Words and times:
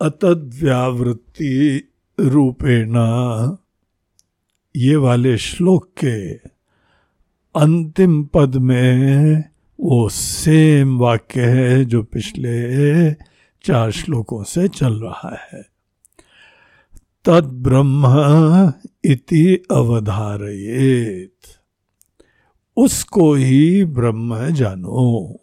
अतद्व्यावृत्ति 0.01 1.51
रूपेण 2.21 2.97
ये 4.75 4.97
वाले 4.97 5.37
श्लोक 5.39 5.85
के 6.05 6.17
अंतिम 7.57 8.25
पद 8.25 8.57
में 8.57 9.45
वो 9.81 10.09
सेम 10.09 10.99
वाक्य 10.99 11.41
है 11.41 11.85
जो 11.85 12.03
पिछले 12.03 13.13
चार 13.65 13.91
श्लोकों 13.91 14.45
से 14.45 14.69
चल 14.69 14.93
रहा 14.95 15.39
है। 15.53 15.63
तद 17.25 17.45
ब्रह्म 17.45 18.05
इति 19.05 19.65
अवधारयेत। 19.71 21.33
उसको 22.77 23.35
ही 23.35 23.85
ब्रह्म 23.85 24.51
जानो। 24.51 25.41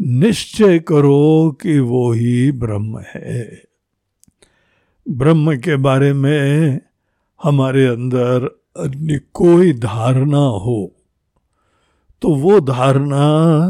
निश्चय 0.00 0.78
करो 0.78 1.58
कि 1.62 1.78
वो 1.78 2.12
ही 2.12 2.52
ब्रह्म 2.52 3.02
है। 3.14 3.62
ब्रह्म 5.10 5.56
के 5.56 5.76
बारे 5.76 6.12
में 6.12 6.80
हमारे 7.42 7.86
अंदर 7.86 8.63
कोई 9.32 9.72
धारणा 9.72 10.38
हो 10.38 10.92
तो 12.22 12.34
वो 12.34 12.60
धारणा 12.60 13.66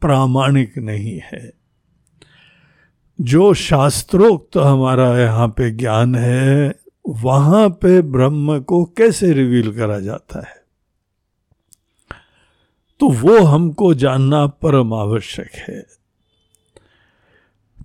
प्रामाणिक 0.00 0.78
नहीं 0.78 1.20
है। 1.24 1.52
जो 3.20 3.54
शास्त्रोक्त 3.54 4.56
हमारा 4.56 5.18
यहाँ 5.18 5.48
पे 5.48 5.70
ज्ञान 5.70 6.14
है, 6.14 6.74
वहाँ 7.08 7.68
पे 7.68 8.02
ब्रह्म 8.02 8.60
को 8.60 8.84
कैसे 8.84 9.32
रिवील 9.32 9.76
करा 9.76 10.00
जाता 10.00 10.38
है? 10.38 10.64
तो 13.00 13.08
वो 13.08 13.44
हमको 13.44 13.94
जानना 13.94 14.46
परम 14.46 14.94
आवश्यक 14.94 15.50
है। 15.54 15.86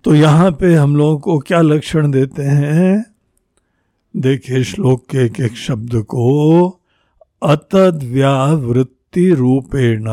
तो 0.04 0.16
यहाँ 0.16 0.52
पे 0.52 0.76
हम 0.76 0.96
लोगों 0.96 1.20
को 1.20 1.40
क्या 1.40 1.62
लक्षण 1.62 2.12
देते 2.12 2.44
हैं? 2.44 3.06
देखिए 4.16 4.64
श्लोक 4.64 5.06
के 5.10 5.26
एक 5.26 5.40
एक 5.40 5.56
शब्द 5.56 5.96
को 5.96 6.80
अतद 7.44 8.04
व्यावृत्ति 8.04 9.30
रूपेण 9.30 10.08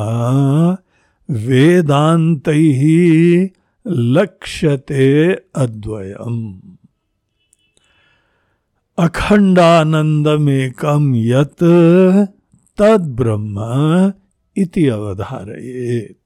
वेदांत 1.31 2.49
ही 2.49 3.51
लक्ष्यते 3.87 5.33
अद्वयम। 5.33 6.61
अखंडानंदमेकम 8.99 11.17
यत 11.17 11.57
तद 12.79 13.15
ब्रह्म 13.17 14.13
इति 14.57 14.89
अवधारयेत। 14.89 16.19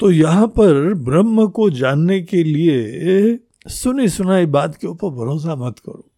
तो 0.00 0.10
यहाँ 0.10 0.46
पर 0.46 0.94
ब्रह्म 0.94 1.46
को 1.46 1.70
जानने 1.70 2.20
के 2.20 2.44
लिए 2.44 3.38
सुनी 3.68 4.08
सुनाई 4.08 4.46
बात 4.46 4.76
के 4.76 4.86
ऊपर 4.86 5.08
भरोसा 5.08 5.54
मत 5.54 5.78
करो। 5.78 6.10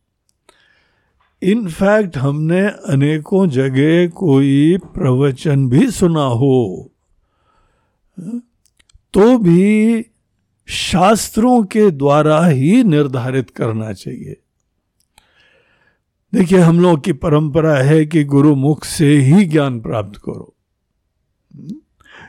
इनफैक्ट 1.43 2.17
हमने 2.17 2.61
अनेकों 2.61 3.49
जगह 3.49 4.09
कोई 4.09 4.77
प्रवचन 4.77 5.69
भी 5.69 5.91
सुना 5.91 6.23
हो। 6.23 6.91
तो 9.15 9.39
भी 9.39 10.07
शास्त्रों 10.67 11.63
के 11.63 11.91
द्वारा 11.91 12.47
ही 12.47 12.85
निर्धारित 12.85 13.51
करना 13.51 13.93
चाहिए। 13.93 14.37
देखिए, 16.35 16.59
हम 16.59 16.81
लोग 16.81 17.05
की 17.05 17.13
परंपरा 17.13 17.77
है 17.77 18.07
कि 18.07 18.25
गुरु 18.25 18.55
मुख 18.55 18.85
से 18.85 19.17
ही 19.17 19.45
ज्ञान 19.45 19.81
प्राप्त 19.81 20.21
करो। 20.25 20.55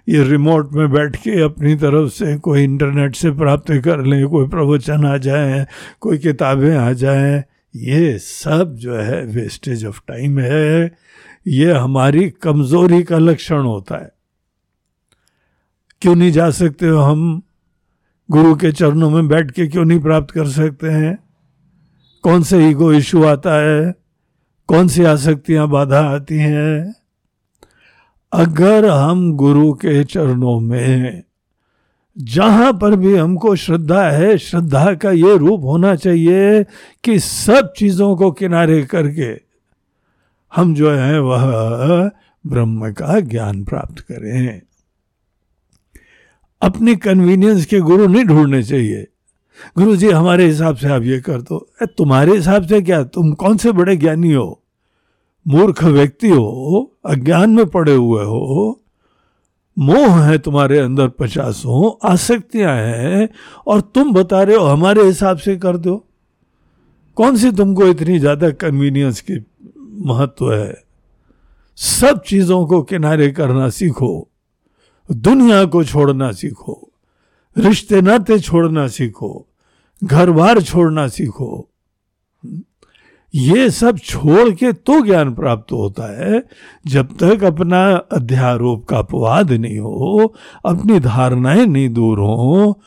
ये 0.09 0.23
रिमोट 0.23 0.73
में 0.73 0.91
बैठ 0.91 1.15
के 1.15 1.41
अपनी 1.41 1.75
तरफ़ 1.75 2.09
से 2.09 2.37
कोई 2.37 2.63
इंटरनेट 2.63 3.15
से 3.15 3.31
प्राप्त 3.31 3.71
कर 3.71 4.05
लें, 4.05 4.27
कोई 4.27 4.47
प्रवचन 4.47 5.05
आ 5.05 5.17
जाए, 5.17 5.67
कोई 5.99 6.17
किताबें 6.17 6.77
आ 6.77 6.93
जाएँ, 6.93 7.43
ये 7.75 8.19
सब 8.19 8.75
जो 8.75 8.95
है 8.95 9.25
वेस्टेज 9.25 9.85
ऑफ़ 9.85 10.01
टाइम 10.07 10.39
है। 10.39 10.95
ये 11.47 11.71
हमारी 11.71 12.29
कमज़ोरी 12.29 13.03
का 13.03 13.17
लक्षण 13.17 13.61
होता 13.61 13.95
है। 13.95 14.11
क्यों 16.01 16.15
नहीं 16.15 16.31
जा 16.31 16.49
सकते 16.49 16.87
हो 16.87 16.99
हम? 16.99 17.41
गुरु 18.31 18.55
के 18.55 18.71
चरणों 18.71 19.09
में 19.09 19.27
बैठ 19.27 19.51
के 19.51 19.67
क्यों 19.67 19.85
नहीं 19.85 19.99
प्राप्त 19.99 20.31
कर 20.31 20.47
सकते 20.47 20.87
हैं? 20.87 21.19
कौन 22.21 22.43
से 22.43 22.69
ईगो 22.69 22.93
इशू 22.93 23.23
आता 23.23 23.61
है? 23.61 23.95
कौन 24.67 24.87
सी 24.87 25.03
आसक्तियाँ 25.03 25.67
बाधा 25.67 25.99
आती 25.99 26.37
हैं? 26.37 27.00
अगर 28.33 28.89
हम 28.89 29.33
गुरु 29.33 29.73
के 29.73 30.03
चरणों 30.03 30.59
में, 30.59 31.23
जहाँ 32.17 32.73
पर 32.73 32.95
भी 32.95 33.15
हमको 33.15 33.55
श्रद्धा 33.55 34.09
है, 34.09 34.37
श्रद्धा 34.37 34.93
का 34.93 35.11
ये 35.11 35.37
रूप 35.37 35.61
होना 35.61 35.95
चाहिए 35.95 36.63
कि 37.03 37.19
सब 37.19 37.73
चीज़ों 37.77 38.15
को 38.15 38.31
किनारे 38.31 38.83
करके 38.83 39.41
हम 40.55 40.75
जो 40.75 40.91
है, 40.91 41.21
वह 41.21 42.11
ब्रह्म 42.47 42.91
का 42.91 43.19
ज्ञान 43.19 43.63
प्राप्त 43.63 43.99
करें। 43.99 44.61
अपनी 46.61 46.95
कन्वीनियंस 46.95 47.65
के 47.65 47.79
गुरु 47.79 48.07
नहीं 48.07 48.25
ढूँढने 48.25 48.63
चाहिए। 48.63 49.07
गुरु 49.77 49.95
जी, 49.95 50.09
हमारे 50.09 50.45
हिसाब 50.45 50.75
से 50.75 50.87
आप 50.87 51.03
ये 51.03 51.19
कर 51.19 51.41
दो। 51.41 51.71
तुम्हारे 51.83 52.31
हिसाब 52.31 52.67
से 52.67 52.81
क्या? 52.81 53.03
तुम 53.03 53.33
कौन 53.33 53.57
से 53.57 53.71
बड़े 53.71 53.97
ज्ञानी 53.97 54.31
हो? 54.33 54.60
मूर्ख 55.47 55.83
व्यक्ति 55.83 56.29
हो, 56.29 56.97
अज्ञान 57.05 57.49
में 57.49 57.65
पड़े 57.65 57.95
हुए 57.95 58.23
हो, 58.23 58.81
मोह 59.79 60.21
है 60.21 60.37
तुम्हारे 60.37 60.79
अंदर 60.79 61.07
पचासों, 61.07 62.09
आसक्तियाँ 62.09 62.75
हैं, 62.75 63.29
और 63.67 63.81
तुम 63.81 64.13
बता 64.13 64.43
रहे 64.43 64.55
हो 64.55 64.65
हमारे 64.65 65.03
हिसाब 65.03 65.37
से 65.37 65.57
कर 65.57 65.77
दो। 65.77 66.07
कौन 67.15 67.37
सी 67.37 67.51
तुमको 67.51 67.87
इतनी 67.87 68.19
ज़्यादा 68.19 68.49
कन्वीनियंस 68.49 69.21
की 69.21 69.45
महत्व 70.05 70.53
है? 70.53 70.83
सब 71.77 72.21
चीज़ों 72.21 72.65
को 72.67 72.81
किनारे 72.81 73.31
करना 73.31 73.69
सीखो, 73.69 74.29
दुनिया 75.11 75.65
को 75.65 75.83
छोड़ना 75.83 76.31
सीखो, 76.31 76.91
रिश्ते 77.57 78.01
नाते 78.01 78.39
छोड़ना 78.39 78.87
सीखो 78.87 79.47
घर 80.03 80.31
बार 80.31 80.61
छोड़ना 80.61 81.07
सीखो 81.07 81.70
ये 83.33 83.69
सब 83.69 83.97
छोड़ 83.97 84.49
के 84.49 84.71
तो 84.73 84.99
ज्ञान 85.05 85.33
प्राप्त 85.33 85.71
होता 85.71 86.05
है, 86.15 86.43
जब 86.87 87.17
तक 87.17 87.43
अपना 87.43 87.83
अध्यारोप 88.11 88.85
का 88.85 88.97
अपवाद 88.97 89.51
नहीं 89.51 89.79
हो, 89.79 90.33
अपनी 90.65 90.99
धारणाएँ 90.99 91.65
नहीं 91.65 91.89
दूर 91.89 92.19
हो 92.19 92.81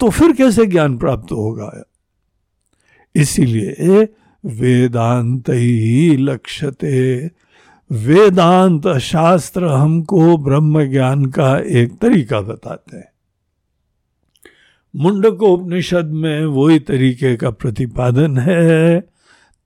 तो 0.00 0.08
फिर 0.08 0.32
कैसे 0.32 0.66
ज्ञान 0.66 0.96
प्राप्त 0.98 1.32
होगा? 1.32 1.72
इसीलिए 3.14 4.08
वेदांत 4.44 5.48
ही 5.48 6.16
लक्ष्यते 6.16 7.30
वेदांत 7.90 8.88
शास्त्र 8.98 9.66
हमको 9.66 10.36
ब्रह्म 10.36 10.84
ज्ञान 10.84 11.24
का 11.26 11.56
एक 11.58 11.98
तरीका 11.98 12.40
बताते 12.40 12.96
हैं। 12.96 13.08
मुंडको 14.94 15.46
उपनिषद 15.46 16.10
में 16.14 16.44
वही 16.46 16.78
तरीके 16.78 17.36
का 17.36 17.50
प्रतिपादन 17.50 18.36
है। 18.38 19.02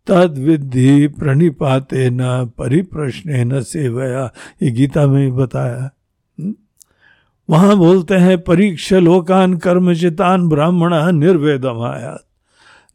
तद 0.06 0.38
विधि 0.38 1.08
प्रणिपाते 1.08 2.10
न 2.10 2.52
परिप्रश्न 2.58 3.30
न 3.30 3.62
सेवया। 3.62 4.32
ये 4.62 4.70
गीता 4.70 5.06
में 5.06 5.24
ही 5.24 5.30
बताया। 5.30 5.90
हम्म? 6.40 6.54
वहाँ 7.50 7.76
बोलते 7.76 8.14
हैं, 8.14 8.40
परीक्ष 8.40 8.92
लोकान 8.92 9.56
कर्मचितान 9.56 10.48
ब्राह्मण 10.48 11.12
निर्वेदमाया। 11.12 12.18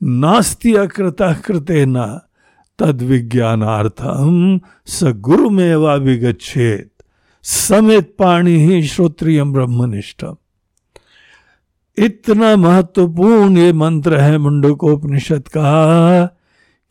नास्ति 0.04 0.76
अकृत 0.76 1.18
कृते 1.22 1.86
न 1.86 2.20
तद 2.80 3.02
विज्ञानार्थम 3.02 4.60
स 4.88 5.04
गुरु 5.04 5.50
में 5.50 5.76
विगछेत 5.76 6.92
समित 7.44 8.16
पाणी 8.20 8.52
ही 8.52 8.84
श्रोत्रियम 8.84 9.54
ब्रह्मनिष्ठम। 9.54 10.36
इतना 11.98 12.56
महत्वपूर्ण 12.56 13.58
ये 13.58 13.74
मंत्र 13.74 14.18
है, 14.18 14.38
मुंडकोपनिषद 14.38 15.48
का 15.48 16.36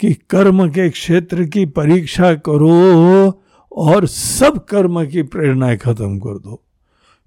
कि 0.01 0.15
कर्म 0.15 0.71
के 0.71 0.91
क्षेत्र 0.91 1.45
की 1.45 1.67
परीक्षा 1.67 2.35
करो 2.35 3.43
और 3.73 4.07
सब 4.07 4.65
कर्म 4.65 5.07
की 5.07 5.23
प्रेरणाएँ 5.23 5.77
खत्म 5.77 6.19
कर 6.19 6.39
दो। 6.39 6.65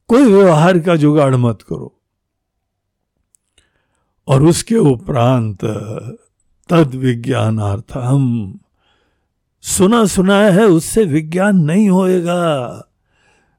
कोई 0.07 0.25
व्यवहार 0.25 0.79
का 0.79 0.95
जुगाड़ 0.95 1.35
मत 1.35 1.59
करो। 1.61 2.01
और 4.27 4.43
उसके 4.43 4.75
उपरांत 4.75 5.65
तद 6.69 6.95
विज्ञानार्थम 6.95 8.53
सुना 9.61 10.05
सुना 10.05 10.37
है, 10.37 10.65
उससे 10.65 11.03
विज्ञान 11.03 11.57
नहीं 11.57 11.89
होएगा। 11.89 12.67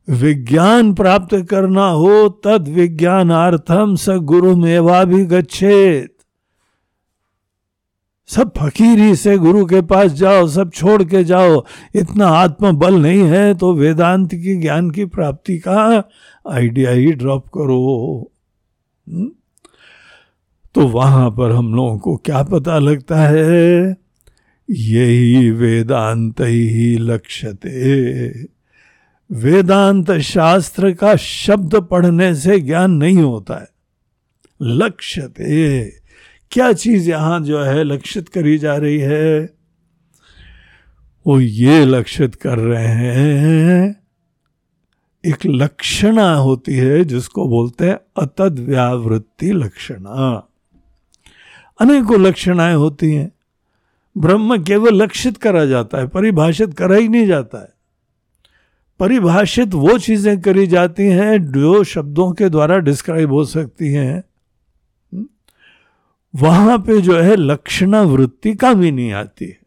विज्ञान 0.08 0.94
प्राप्त 0.94 1.46
करना 1.50 1.88
हो 1.88 2.28
तद 2.28 2.68
विज्ञानार्थम 2.68 3.96
स 3.96 4.08
गुरु 4.08 4.56
मेवा 4.56 5.04
भी 5.04 5.24
गच्छेत 5.24 6.16
सब 8.28 8.52
फकीरी 8.58 9.14
से 9.16 9.36
गुरु 9.38 9.64
के 9.66 9.80
पास 9.80 10.12
जाओ, 10.12 10.46
सब 10.48 10.70
छोड़ 10.70 11.02
के 11.02 11.24
जाओ। 11.24 11.64
इतना 11.94 12.26
आत्म 12.26 12.72
बल 12.72 12.94
नहीं 12.94 13.22
है 13.22 13.54
तो 13.54 13.72
वेदांत 13.74 14.34
की 14.34 14.54
ज्ञान 14.60 14.90
की 14.90 15.04
प्राप्ति 15.04 15.58
का 15.58 16.10
आइडिया 16.50 16.90
ही 16.90 17.12
ड्रॉप 17.12 17.48
करो। 17.48 18.30
तो 20.74 20.86
वहाँ 20.88 21.30
पर 21.30 21.50
हम 21.50 21.74
लोगों 21.74 21.98
को 21.98 22.16
क्या 22.16 22.42
पता 22.42 22.78
लगता 22.78 23.20
है? 23.20 23.96
यही 24.70 25.50
वेदांत 25.50 26.40
ही 26.40 26.96
लक्ष्यते 26.98 28.28
वेदांत 29.30 30.10
शास्त्र 30.12 30.92
का 30.92 31.14
शब्द 31.16 31.74
पढ़ने 31.90 32.34
से 32.34 32.58
ज्ञान 32.60 32.90
नहीं 32.90 33.16
होता 33.16 33.54
है। 33.54 33.68
लक्ष्यते 34.60 36.01
क्या 36.52 36.72
चीज़ 36.72 37.08
यहाँ 37.10 37.40
जो 37.40 37.62
है 37.62 37.82
लक्षित 37.84 38.28
करी 38.28 38.58
जा 38.58 38.76
रही 38.76 38.98
है? 38.98 39.54
वो 41.26 41.40
ये 41.40 41.84
लक्षित 41.86 42.34
कर 42.34 42.58
रहे 42.58 42.86
हैं, 42.86 43.96
एक 45.24 45.46
लक्षणा 45.46 46.34
होती 46.34 46.74
है 46.74 47.04
जिसको 47.04 47.48
बोलते 47.48 47.86
हैं 47.86 47.98
अतद 48.16 48.58
व्यावृत्ति 48.58 49.52
लक्षणा। 49.52 50.48
अनेकों 51.80 52.20
लक्षणाएँ 52.20 52.74
होती 52.74 53.12
हैं। 53.12 53.32
ब्रह्म 54.16 54.62
केवल 54.64 54.94
लक्षित 54.94 55.36
करा 55.36 55.64
जाता 55.66 55.98
है, 55.98 56.06
परिभाषित 56.06 56.74
करा 56.74 56.96
ही 56.96 57.08
नहीं 57.08 57.26
जाता 57.26 57.58
है। 57.58 57.68
परिभाषित 59.00 59.74
वो 59.74 59.98
चीज़ें 59.98 60.40
करी 60.40 60.66
जाती 60.66 61.02
हैं, 61.02 61.52
जो 61.52 61.84
शब्दों 61.84 62.32
के 62.32 62.48
द्वारा 62.48 62.78
डिस्क्राइब 62.78 63.32
हो 63.32 63.44
सकती 63.44 63.92
हैं? 63.92 64.22
वहाँ 66.36 66.78
पे 66.78 67.00
जो 67.00 67.16
है 67.20 67.36
लक्षणा 67.36 68.02
वृत्ति 68.02 68.54
काम 68.54 68.80
ही 68.80 68.90
नहीं 68.90 69.12
आती। 69.12 69.44
है 69.44 69.62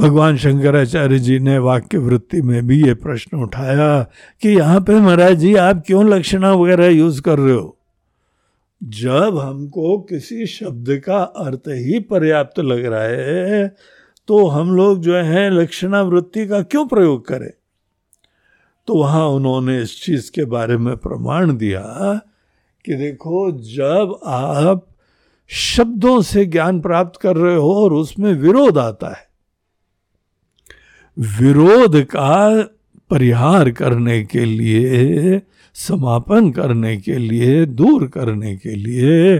भगवान 0.00 0.36
शंकराचार्य 0.36 1.18
जी 1.18 1.38
ने 1.38 1.58
वाक्य 1.58 1.98
वृत्ति 1.98 2.42
में 2.42 2.66
भी 2.66 2.86
ये 2.86 2.94
प्रश्न 2.94 3.38
उठाया 3.38 4.02
कि 4.42 4.48
यहाँ 4.48 4.80
पे 4.80 5.00
महाराज 5.00 5.36
जी, 5.36 5.54
आप 5.54 5.82
क्यों 5.86 6.08
लक्षणा 6.08 6.52
वगैरह 6.52 6.86
यूज़ 6.86 7.22
कर 7.22 7.38
रहे 7.38 7.54
हो? 7.54 7.78
जब 8.82 9.38
हमको 9.38 9.98
किसी 9.98 10.46
शब्द 10.46 11.02
का 11.06 11.18
अर्थ 11.18 11.62
ही 11.68 12.00
पर्याप्त 12.00 12.60
लग 12.60 12.84
रहा 12.84 13.02
है 13.02 13.76
तो 14.28 14.46
हम 14.46 14.76
लोग 14.76 15.00
जो 15.00 15.16
है 15.16 15.50
लक्षणा 15.50 16.02
वृत्ति 16.02 16.46
का 16.46 16.62
क्यों 16.62 16.86
प्रयोग 16.86 17.26
करें? 17.26 17.50
तो 18.86 18.94
वहाँ 18.94 19.26
उन्होंने 19.26 19.82
इस 19.82 20.04
चीज़ 20.04 20.32
के 20.32 20.44
बारे 20.44 20.76
में 20.76 20.96
प्रमाण 20.96 21.56
दिया 21.56 22.20
कि 22.84 22.94
देखो, 22.94 23.52
जब 23.52 24.20
आप 24.26 24.86
शब्दों 25.48 26.22
से 26.22 26.46
ज्ञान 26.46 26.80
प्राप्त 26.80 27.20
कर 27.20 27.36
रहे 27.36 27.56
हो 27.56 27.84
और 27.84 27.92
उसमें 27.92 28.34
विरोध 28.34 28.78
आता 28.78 29.08
है, 29.08 29.28
विरोध 31.18 32.04
का 32.04 32.62
परिहार 33.10 33.70
करने 33.70 34.24
के 34.24 34.44
लिए, 34.44 35.42
समापन 35.74 36.50
करने 36.50 36.96
के 36.96 37.14
लिए, 37.14 37.66
दूर 37.66 38.06
करने 38.06 38.56
के 38.56 38.70
लिए, 38.70 39.38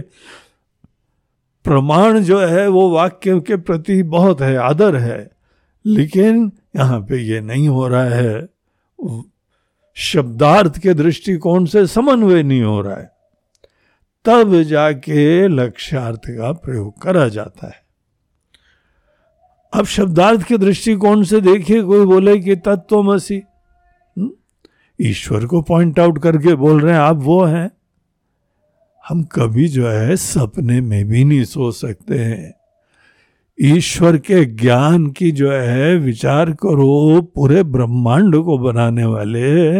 प्रमाण 1.63 2.19
जो 2.19 2.39
है, 2.39 2.67
वो 2.67 2.89
वाक्य 2.89 3.39
के 3.39 3.55
प्रति 3.55 4.03
बहुत 4.03 4.41
है, 4.41 4.55
आदर 4.55 4.95
है। 4.95 5.31
लेकिन 5.85 6.51
यहाँ 6.75 6.99
पे 6.99 7.17
ये 7.17 7.41
नहीं 7.41 7.69
हो 7.69 7.87
रहा 7.87 8.05
है। 8.05 8.49
शब्दार्थ 9.95 10.77
के 10.77 10.93
दृष्टिकोण 10.93 11.65
से 11.65 11.87
समन्वय 11.87 12.43
नहीं 12.43 12.61
हो 12.61 12.81
रहा 12.81 12.95
है। 12.95 13.18
तब 14.29 14.61
जाके 14.61 15.47
लक्ष्यार्थ 15.47 16.21
का 16.29 16.51
प्रयोग 16.51 17.01
करा 17.01 17.27
जाता 17.27 17.67
है। 17.67 17.83
अब 19.73 19.85
शब्दार्थ 19.85 20.43
के 20.43 20.57
दृष्टिकोण 20.57 21.23
से 21.23 21.41
देखिए, 21.41 21.83
कोई 21.83 22.05
बोले 22.05 22.39
कि 22.39 22.55
तत्वमसी। 22.55 23.43
ईश्वर 25.01 25.45
को 25.45 25.61
पॉइंट 25.61 25.99
आउट 25.99 26.21
करके 26.21 26.55
बोल 26.55 26.81
रहे 26.81 26.93
हैं, 26.93 26.99
आप 26.99 27.15
वो 27.15 27.43
हैं। 27.43 27.71
हम 29.07 29.23
कभी 29.23 29.67
जो 29.67 29.87
है 29.87 30.15
सपने 30.15 30.81
में 30.81 31.05
भी 31.05 31.23
नहीं 31.23 31.43
सो 31.43 31.71
सकते 31.71 32.19
हैं। 32.19 32.58
ईश्वर 33.61 34.17
के 34.17 34.45
ज्ञान 34.45 35.07
की 35.07 35.31
जो 35.31 35.51
है, 35.51 35.97
विचार 35.97 36.51
करो, 36.51 37.21
पूरे 37.21 37.63
ब्रह्मांड 37.63 38.35
को 38.35 38.57
बनाने 38.57 39.05
वाले, 39.05 39.79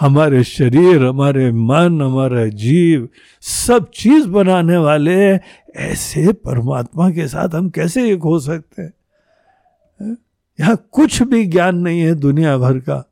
हमारे 0.00 0.44
शरीर, 0.44 1.04
हमारे 1.04 1.52
मन, 1.52 2.02
हमारा 2.02 2.46
जीव, 2.46 3.08
सब 3.40 3.90
चीज़ 3.94 4.28
बनाने 4.28 4.76
वाले, 4.76 5.30
ऐसे 5.76 6.32
परमात्मा 6.32 7.10
के 7.10 7.28
साथ 7.28 7.48
हम 7.48 7.70
कैसे 7.70 8.12
एक 8.12 8.22
हो 8.22 8.38
सकते 8.38 8.82
हैं? 8.82 8.92
यहाँ 10.60 10.88
कुछ 10.92 11.22
भी 11.22 11.44
ज्ञान 11.44 11.76
नहीं 11.76 12.00
है 12.00 12.14
दुनिया 12.14 12.58
भर 12.58 12.78
का। 12.78 13.10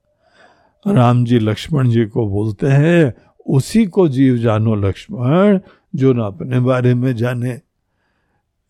राम 0.86 1.24
जी 1.24 1.38
लक्ष्मण 1.38 1.90
जी 1.90 2.04
को 2.04 2.28
बोलते 2.28 2.66
हैं, 2.66 3.14
उसी 3.46 3.86
को 3.86 4.08
जीव 4.08 4.36
जानो 4.36 4.74
लक्ष्मण, 4.74 5.58
जो 5.96 6.12
ना 6.12 6.24
अपने 6.26 6.60
बारे 6.60 6.94
में 6.94 7.16
जाने। 7.16 7.60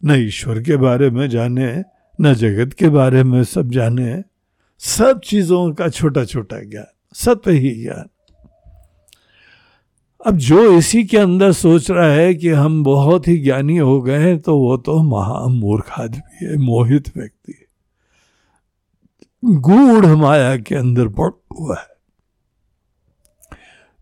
न 0.03 0.15
ईश्वर 0.17 0.63
के 0.63 0.77
बारे 0.77 1.11
में 1.11 1.29
जाने, 1.29 1.85
न 2.21 2.35
जगत 2.35 2.73
के 2.73 2.89
बारे 2.89 3.23
में 3.25 3.43
सब 3.45 3.71
जाने। 3.71 4.23
सब 4.81 5.21
चीज़ों 5.21 5.73
का 5.75 5.89
छोटा 5.89 6.25
छोटा 6.25 6.61
ज्ञान 6.61 6.87
सत्य 7.15 7.53
ही 7.53 7.71
ज्ञान। 7.83 8.09
अब 10.21 10.37
जो 10.37 10.63
इसी 10.73 11.05
के 11.05 11.19
अंदर 11.19 11.53
सोच 11.53 11.91
रहा 11.91 12.13
है 12.13 12.35
कि 12.35 12.49
हम 12.49 12.83
बहुत 12.85 13.29
ही 13.29 13.37
ज्ञानी 13.39 13.77
हो 13.77 14.01
गए 14.03 14.37
तो 14.37 14.57
वो 14.59 14.77
तो 14.77 15.03
महामूर्ख 15.03 15.91
आदमी 16.01 16.47
है, 16.47 16.57
मोहित 16.57 17.17
व्यक्ति 17.17 17.55
गूढ़ 19.45 20.07
माया 20.07 20.57
के 20.57 20.75
अंदर 20.75 21.09
पड़ 21.09 21.31
हुआ 21.59 21.77
है। 21.79 21.97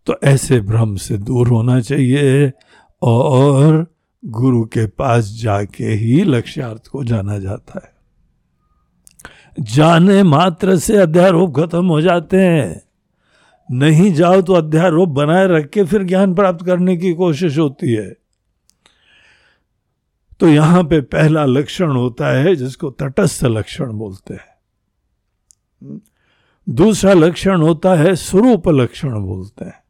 तो 0.07 0.15
ऐसे 0.23 0.59
भ्रम 0.61 0.95
से 0.95 1.17
दूर 1.17 1.47
होना 1.47 1.79
चाहिए 1.81 2.51
और 3.01 3.85
गुरु 4.27 4.65
के 4.65 4.85
पास 4.87 5.25
जाके 5.25 5.85
ही 5.85 6.23
लक्ष्यार्थ 6.23 6.87
को 6.87 7.03
जाना 7.03 7.39
जाता 7.39 7.81
है। 7.85 7.97
जाने 9.59 10.23
मात्र 10.23 10.77
से 10.77 10.97
अध्यारोप 10.97 11.59
खत्म 11.59 11.85
हो 11.85 12.01
जाते 12.01 12.37
हैं। 12.37 12.81
नहीं 13.71 14.13
जाओ 14.13 14.41
तो 14.41 14.53
अध्यारोप 14.53 15.09
बनाए 15.09 15.47
रख 15.47 15.69
के 15.69 15.83
फिर 15.83 16.03
ज्ञान 16.03 16.35
प्राप्त 16.35 16.65
करने 16.65 16.97
की 16.97 17.13
कोशिश 17.13 17.57
होती 17.57 17.93
है। 17.93 18.17
तो 20.39 20.47
यहाँ 20.47 20.83
पे 20.83 21.01
पहला 21.01 21.45
लक्षण 21.45 21.91
होता 21.91 22.27
है, 22.27 22.55
जिसको 22.55 22.89
तटस्थ 22.89 23.45
लक्षण 23.45 23.91
बोलते 23.91 24.33
हैं। 24.33 24.57
दूसरा 26.69 27.13
लक्षण 27.13 27.61
होता 27.61 27.95
है, 27.95 28.15
स्वरूप 28.15 28.67
लक्षण 28.67 29.19
बोलते 29.19 29.65
हैं। 29.65 29.86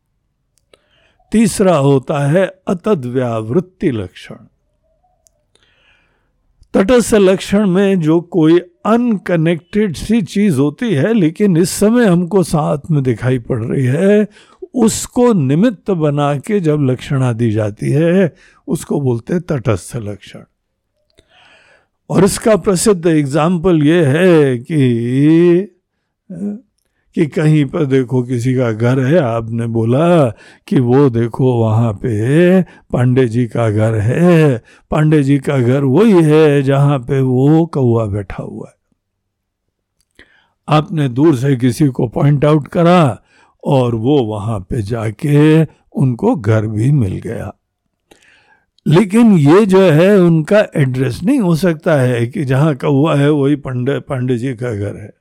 तीसरा 1.32 1.76
होता 1.76 2.20
है 2.28 2.46
अतद 2.68 3.06
व्यावृत्ति 3.06 3.92
लक्षण। 3.92 4.36
तटस्थ 6.74 7.14
लक्षण 7.16 7.68
में 7.68 8.00
जो 8.00 8.20
कोई 8.22 8.60
अनकनेक्टेड 8.86 9.96
सी 9.96 10.22
चीज़ 10.22 10.60
होती 10.60 10.94
है, 10.94 11.14
लेकिन 11.14 11.58
इस 11.58 11.70
समय 11.70 12.06
हमको 12.06 12.44
साथ 12.44 12.92
में 12.92 13.04
दिखाई 13.04 13.40
पड़ 13.40 13.64
रही 13.64 13.86
है, 13.86 14.28
उसको 14.74 15.34
निमित्त 15.34 15.92
बना 15.92 16.38
के 16.38 16.60
जब 16.60 16.82
लक्षणा 16.82 17.34
दी 17.34 17.52
जाती 17.52 17.92
है, 17.92 18.34
उसको 18.68 19.02
बोलते 19.02 19.34
हैं 19.34 19.42
तटस्थ 19.42 19.96
लक्षण। 19.96 20.44
और 22.10 22.24
इसका 22.24 22.56
प्रसिद्ध 22.56 23.06
एग्ज़ाम्पल 23.08 23.84
ये 23.84 24.06
है 24.06 24.58
कि 24.58 24.78
कि 27.18 27.26
कहीं 27.26 27.66
पर 27.66 27.86
देखो 27.86 28.24
किसी 28.24 28.56
का 28.56 28.72
घर 28.72 29.00
है, 29.00 29.18
आपने 29.18 29.68
बोला 29.68 30.30
कि 30.68 30.80
वो 30.80 31.10
देखो 31.10 31.60
वहाँ 31.60 31.94
पे 31.94 32.62
पांडे 32.62 33.28
जी 33.28 33.48
का 33.48 33.70
घर 33.70 33.96
है। 33.96 34.64
पांडे 34.92 35.24
जी 35.24 35.38
का 35.38 35.60
घर 35.60 35.84
वही 35.84 36.24
है 36.24 36.64
जहाँ 36.64 37.00
पे 37.00 37.22
वो 37.22 37.66
कौआ 37.66 38.06
बैठा 38.06 38.44
हुआ 38.44 38.68
है। 38.70 38.76
आपने 40.70 41.10
दूर 41.10 41.36
से 41.36 41.56
किसी 41.56 41.88
को 41.88 42.08
पॉइंट 42.08 42.46
आउट 42.46 42.68
करा 42.68 43.22
और 43.66 43.96
वो 43.96 44.24
वहाँ 44.24 44.60
पे 44.60 44.82
जाके 44.82 45.64
उनको 45.92 46.36
घर 46.36 46.68
भी 46.68 46.92
मिल 46.92 47.14
गया। 47.14 47.54
लेकिन 48.88 49.34
ये 49.34 49.66
जो 49.66 49.82
है, 49.82 50.20
उनका 50.20 50.68
एड्रेस 50.76 51.20
नहीं 51.24 51.40
हो 51.40 51.56
सकता 51.56 52.02
है 52.02 52.28
कि 52.28 52.46
जहाँ 52.46 52.76
कौआ 52.76 53.16
है, 53.16 53.32
वही 53.32 53.56
पांडे 53.56 54.00
पांडे 54.00 54.38
जी 54.38 54.54
का 54.54 54.74
घर 54.76 54.98
है। 54.98 55.17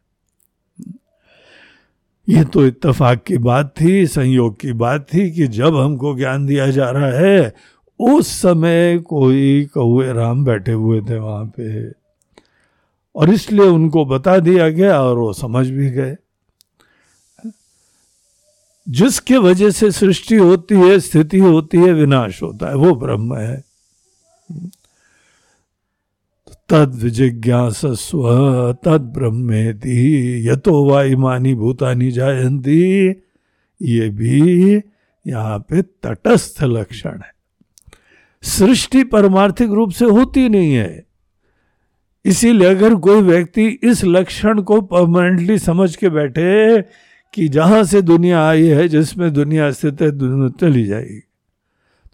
ये 2.29 2.45
तो 2.45 2.67
इत्तेफाक 2.67 3.23
की 3.23 3.39
बात 3.39 3.75
थी, 3.81 4.07
संयोग 4.07 4.61
की 4.61 4.73
बात 4.73 5.07
थी 5.15 5.31
कि 5.31 5.47
जब 5.47 5.77
हमको 5.77 6.17
ज्ञान 6.17 6.47
दिया 6.47 6.71
जा 6.71 6.91
रहा 6.91 7.07
है, 7.07 7.55
उस 7.99 8.29
समय 8.29 8.99
कोई 8.99 9.65
कौए 9.65 10.13
राम 10.13 10.45
बैठे 10.45 10.73
हुए 10.73 11.01
थे 11.01 11.19
वहाँ 11.19 11.45
पे। 11.45 11.91
और 13.17 13.31
इसलिए 13.31 13.67
उनको 13.67 14.05
बता 14.05 14.39
दिया 14.39 14.69
गया 14.69 15.03
और 15.03 15.19
वो 15.19 15.33
समझ 15.33 15.69
भी 15.69 15.91
गए। 15.91 16.17
जिसके 18.89 19.37
वजह 19.37 19.71
से 19.71 19.91
सृष्टि 19.91 20.37
होती 20.37 20.75
है, 20.75 21.01
स्थिति 21.01 21.39
होती 21.39 21.79
है, 21.79 21.93
विनाश 21.93 22.43
होता 22.43 22.69
है, 22.69 22.75
वो 22.75 22.95
ब्रह्म 22.95 23.37
है। 23.37 23.65
तद 26.69 26.95
विजिज्ञासस्व 27.03 28.23
तद 28.85 29.01
ब्रह्मेति 29.15 29.99
यतो 30.49 30.85
वाईमानी 30.85 31.55
भूतानी 31.55 32.11
जायंती 32.11 33.09
ये 33.83 34.09
भी 34.11 34.75
यहाँ 35.27 35.59
पे 35.59 35.83
तटस्थ 35.83 36.63
लक्षण 36.63 37.11
है। 37.11 37.33
सृष्टि 38.43 39.05
परमार्थिक 39.05 39.71
रूप 39.71 39.91
से 39.91 40.05
होती 40.05 40.49
नहीं 40.49 40.75
है। 40.75 41.07
इसीलिए 42.25 42.69
अगर 42.69 42.95
कोई 42.95 43.21
व्यक्ति 43.23 43.67
इस 43.67 44.05
लक्षण 44.05 44.63
को 44.63 44.81
परमानेंटली 44.81 45.59
समझ 45.59 45.97
के 45.97 46.09
बैठे 46.09 46.83
कि 47.35 47.49
जहाँ 47.49 47.85
से 47.85 48.03
दुनिया 48.03 48.49
आई 48.49 48.67
है, 48.67 48.89
जिसमें 48.89 49.33
दुनिया 49.33 49.71
स्थित 49.71 50.03
है, 50.03 50.11
दुनिया 50.11 50.49
चली 50.61 50.85
जाएगी। 50.87 51.21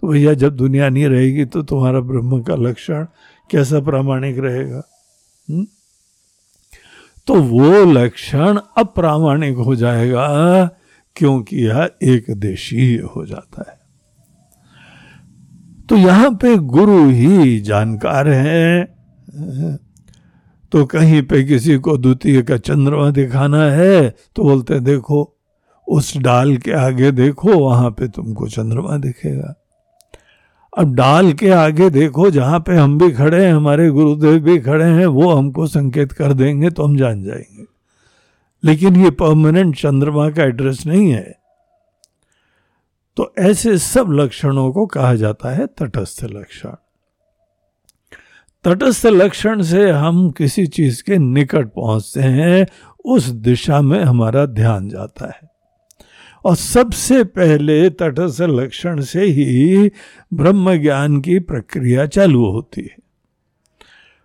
तो 0.01 0.09
भैया, 0.09 0.35
जब 0.35 0.57
दुनिया 0.57 0.89
नहीं 0.89 1.07
रहेगी 1.07 1.45
तो 1.45 1.63
तुम्हारा 1.63 2.01
ब्रह्म 2.01 2.43
का 2.43 2.55
लक्षण 2.55 3.07
कैसा 3.53 3.81
प्रामाणिक 3.81 4.39
रहेगा? 4.39 4.83
हम्म? 5.49 5.67
तो 7.29 7.35
वो 7.35 7.85
लक्षण 7.93 8.59
अप्रामाणिक 8.79 9.57
हो 9.57 9.75
जाएगा, 9.77 10.67
क्योंकि 11.17 11.57
यह 11.67 11.89
एक 12.05 12.31
देशी 12.31 12.95
हो 13.07 13.25
जाता 13.27 13.65
है 13.69 13.81
तो 15.89 15.97
यहाँ 15.97 16.31
पे 16.43 16.57
गुरु 16.57 17.05
ही 17.11 17.61
जानकार 17.61 18.29
है 18.29 18.85
तो 20.73 20.85
कहीं 20.87 21.23
पे 21.23 21.43
किसी 21.45 21.77
को 21.79 21.97
द्वितीय 21.99 22.43
का 22.43 22.57
चंद्रमा 22.59 23.11
दिखाना 23.11 23.63
है 23.71 24.09
तो 24.37 24.43
बोलते 24.43 24.79
देखो, 24.81 25.19
उस 25.87 26.17
डाल 26.19 26.57
के 26.57 26.73
आगे 26.73 27.11
देखो, 27.13 27.59
वहाँ 27.59 27.91
पे 27.91 28.09
तुमको 28.09 28.49
चंद्रमा 28.49 28.97
दिखेगा 28.97 29.55
अब 30.79 30.95
डाल 30.95 31.33
के 31.33 31.51
आगे 31.51 31.91
देखो, 31.91 32.31
जहाँ 32.31 32.61
पे 32.61 32.77
हम 32.77 32.99
भी 32.99 33.13
खड़े 33.13 33.47
हैं, 33.47 33.55
हमारे 33.55 33.91
गुरुदेव 33.91 34.39
भी 34.39 34.59
खड़े 34.59 34.85
हैं, 34.85 35.07
वो 35.07 35.33
हमको 35.33 35.67
संकेत 35.67 36.13
कर 36.13 36.33
देंगे 36.33 36.71
तो 36.71 36.85
हम 36.85 36.97
जान 36.97 37.25
जाएँगे। 37.25 37.65
लेकिन 38.65 38.97
ये 38.97 39.11
परमानेंट 39.11 39.77
चंद्रमा 39.77 40.31
का 40.31 40.43
एड्रेस 40.43 40.87
नहीं 40.87 41.11
है। 41.11 41.39
तो 43.17 43.35
ऐसे 43.39 43.79
सब 43.79 44.07
लक्षणों 44.11 44.73
को 44.73 44.87
कहा 44.87 45.15
जाता 45.15 45.51
है 45.51 45.67
तटस्थ 45.67 46.25
लक्षण। 46.25 46.71
तटस्थ 48.65 49.07
लक्षण 49.07 49.63
से 49.63 49.91
हम 49.91 50.31
किसी 50.31 50.67
चीज़ 50.67 51.03
के 51.03 51.19
निकट 51.19 51.67
पहुँचते 51.67 52.21
हैं, 52.21 52.67
उस 53.05 53.27
दिशा 53.27 53.81
में 53.81 54.05
हमारा 54.05 54.47
ध्यान 54.47 54.89
जाता 54.89 55.27
है। 55.27 55.52
और 56.45 56.57
सबसे 56.57 57.25
पहले 57.25 57.91
तटस्थ 57.91 58.43
लक्षण 58.43 59.01
से 59.01 59.25
ही 59.25 59.91
ब्रह्म 60.35 60.77
ज्ञान 60.77 61.21
की 61.21 61.39
प्रक्रिया 61.39 62.07
चालू 62.07 62.47
होती 62.47 62.81
है। 62.81 62.97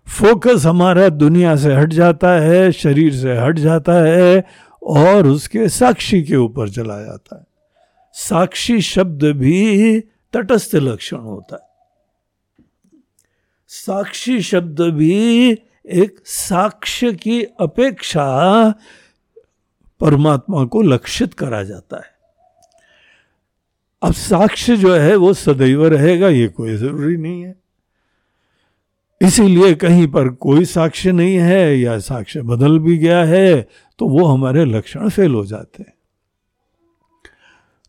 फोकस 0.08 0.66
हमारा 0.66 1.10
दुनिया 1.10 1.56
से 1.56 1.74
हट 1.74 1.90
जाता 1.90 2.32
है, 2.40 2.72
शरीर 2.72 3.16
से 3.16 3.38
हट 3.38 3.60
जाता 3.60 3.94
है 3.94 4.44
और 4.84 5.28
उसके 5.28 5.70
साक्षी 5.70 6.24
के 6.24 6.36
ऊपर 6.36 6.70
चला 6.70 7.02
जाता 7.02 7.38
है। 7.38 7.48
साक्षी 8.14 8.82
शब्द 8.82 9.24
भी 9.24 10.00
तटस्थ 10.34 10.76
लक्षण 10.76 11.18
होता 11.18 11.56
है। 11.56 11.68
साक्षी 13.68 14.42
शब्द 14.42 14.82
भी 14.82 15.52
एक 15.90 16.16
साक्ष्य 16.26 17.14
की 17.14 17.44
अपेक्षा 17.44 18.74
परमात्मा 20.02 20.64
को 20.66 20.82
लक्षित 20.82 21.34
करा 21.34 21.64
जाता 21.64 21.98
है। 21.98 22.16
अब 24.02 24.14
साक्ष्य 24.14 24.76
जो 24.78 24.94
है, 24.96 25.16
वो 25.16 25.34
सदैव 25.34 25.86
रहेगा, 25.88 26.30
ये 26.30 26.48
कोई 26.48 26.76
ज़रूरी 26.76 27.18
नहीं 27.18 27.42
है। 27.44 27.56
इसीलिए 29.22 29.74
कहीं 29.76 30.08
पर 30.08 30.28
कोई 30.30 30.66
साक्ष्य 30.66 31.12
नहीं 31.12 31.36
है, 31.36 31.80
या 31.80 31.98
साक्ष्य 32.00 32.42
बदल 32.42 32.78
भी 32.80 32.98
गया 32.98 33.24
है 33.24 33.68
तो 34.00 34.08
वो 34.08 34.26
हमारे 34.26 34.66
लक्षण 34.66 35.10
फेल 35.10 35.34
हो 35.34 35.46
जाते 35.46 35.84
हैं। 35.84 35.94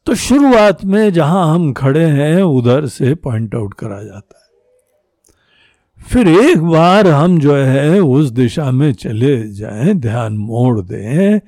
तो 0.07 0.15
शुरुआत 0.15 0.85
में 0.85 1.13
जहाँ 1.13 1.55
हम 1.55 1.73
खड़े 1.73 2.05
हैं, 2.05 2.43
उधर 2.43 2.87
से 2.87 3.15
पॉइंट 3.15 3.55
आउट 3.55 3.75
करा 3.75 4.03
जाता 4.03 4.39
है। 4.39 6.05
फिर 6.05 6.29
एक 6.29 6.61
बार 6.61 7.07
हम 7.07 7.39
जो 7.41 7.57
है, 7.57 8.01
उस 8.01 8.31
दिशा 8.31 8.71
में 8.71 8.93
चले 8.93 9.37
जाएँ, 9.51 9.95
ध्यान 9.95 10.37
मोड़ 10.39 10.81
दें 10.81 11.41